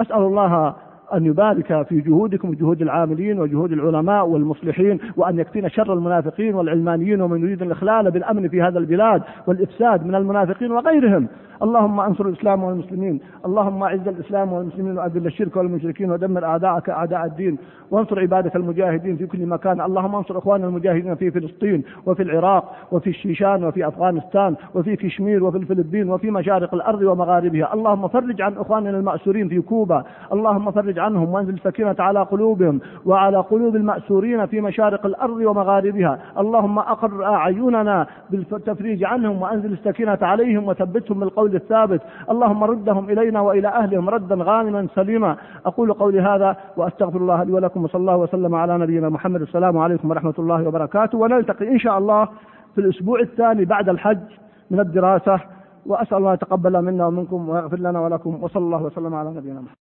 أسأل 0.00 0.16
الله 0.22 0.74
أن 1.14 1.26
يبارك 1.26 1.86
في 1.88 2.00
جهودكم 2.00 2.48
وجهود 2.48 2.82
العاملين 2.82 3.40
وجهود 3.40 3.72
العلماء 3.72 4.28
والمصلحين 4.28 4.98
وأن 5.16 5.38
يكفينا 5.38 5.68
شر 5.68 5.92
المنافقين 5.92 6.54
والعلمانيين 6.54 7.20
ومن 7.20 7.40
يريد 7.40 7.62
الإخلال 7.62 8.10
بالأمن 8.10 8.48
في 8.48 8.62
هذا 8.62 8.78
البلاد 8.78 9.22
والإفساد 9.46 10.06
من 10.06 10.14
المنافقين 10.14 10.72
وغيرهم. 10.72 11.28
اللهم 11.62 12.00
انصر 12.00 12.26
الإسلام 12.26 12.62
والمسلمين. 12.62 13.20
اللهم 13.46 13.82
أعز 13.82 14.08
الإسلام 14.08 14.52
والمسلمين 14.52 14.98
وأذل 14.98 15.26
الشرك 15.26 15.56
والمشركين 15.56 16.10
ودمر 16.10 16.44
أعداءك 16.44 16.90
أعداء 16.90 17.24
الدين. 17.24 17.58
وانصر 17.90 18.20
عبادك 18.20 18.56
المجاهدين 18.56 19.16
في 19.16 19.26
كل 19.26 19.46
مكان. 19.46 19.80
اللهم 19.80 20.14
انصر 20.14 20.38
إخواننا 20.38 20.68
المجاهدين 20.68 21.14
في 21.14 21.30
فلسطين 21.30 21.82
وفي 22.06 22.22
العراق 22.22 22.72
وفي 22.92 23.10
الشيشان 23.10 23.64
وفي 23.64 23.88
أفغانستان 23.88 24.54
وفي 24.74 24.96
كشمير 24.96 25.44
وفي 25.44 25.58
الفلبين 25.58 26.10
وفي 26.10 26.30
مشارق 26.30 26.74
الأرض 26.74 27.02
ومغاربها. 27.02 27.74
اللهم 27.74 28.08
فرج 28.08 28.42
عن 28.42 28.52
إخواننا 28.56 28.90
المأسورين 28.90 29.48
في 29.48 29.60
كوبا. 29.60 30.04
اللهم 30.32 30.70
فرج 30.70 30.98
عنهم 31.00 31.28
وأنزل 31.34 31.54
السكينة 31.54 31.96
على 31.98 32.22
قلوبهم 32.22 32.80
وعلى 33.06 33.36
قلوب 33.36 33.76
المأسورين 33.76 34.46
في 34.46 34.60
مشارق 34.60 35.06
الأرض 35.06 35.36
ومغاربها. 35.36 36.18
اللهم 36.38 36.78
أقر 36.78 37.24
أعيننا 37.24 38.06
بالتفريج 38.30 39.04
عنهم 39.04 39.42
وأنزل 39.42 39.72
السكينة 39.72 40.18
عليهم 40.22 40.68
وثبتهم 40.68 41.20
بالقول 41.20 41.54
الثابت. 41.54 42.00
اللهم 42.30 42.64
ردهم 42.64 43.10
إلينا 43.10 43.40
وإلى 43.40 43.68
أهلهم 43.68 44.10
ردا 44.10 44.36
غانما 44.38 44.86
سليما. 44.94 45.36
أقول 45.66 45.92
قولي 45.92 46.20
هذا 46.20 46.56
وأستغفر 46.76 47.18
الله 47.18 47.42
لي 47.42 47.52
ولكم 47.52 47.84
وصلى 47.84 48.00
الله 48.00 48.16
وسلم 48.16 48.54
على 48.54 48.78
نبينا 48.78 49.08
محمد. 49.08 49.42
السلام 49.42 49.78
عليكم 49.78 50.10
ورحمة 50.10 50.34
الله 50.38 50.68
وبركاته. 50.68 51.18
ونلتقي 51.18 51.68
إن 51.68 51.78
شاء 51.78 51.98
الله 51.98 52.28
في 52.74 52.80
الأسبوع 52.80 53.20
الثاني 53.20 53.64
بعد 53.64 53.88
الحج 53.88 54.18
من 54.70 54.80
الدراسة. 54.80 55.40
وأسأل 55.86 56.18
الله 56.18 56.32
يتقبل 56.34 56.82
منا 56.82 57.06
ومنكم 57.06 57.48
ويغفر 57.48 57.78
لنا 57.78 58.00
ولكم. 58.00 58.42
وصلى 58.42 58.62
الله 58.62 58.82
وسلم 58.82 59.14
على 59.14 59.30
نبينا 59.30 59.60
محمد. 59.60 59.76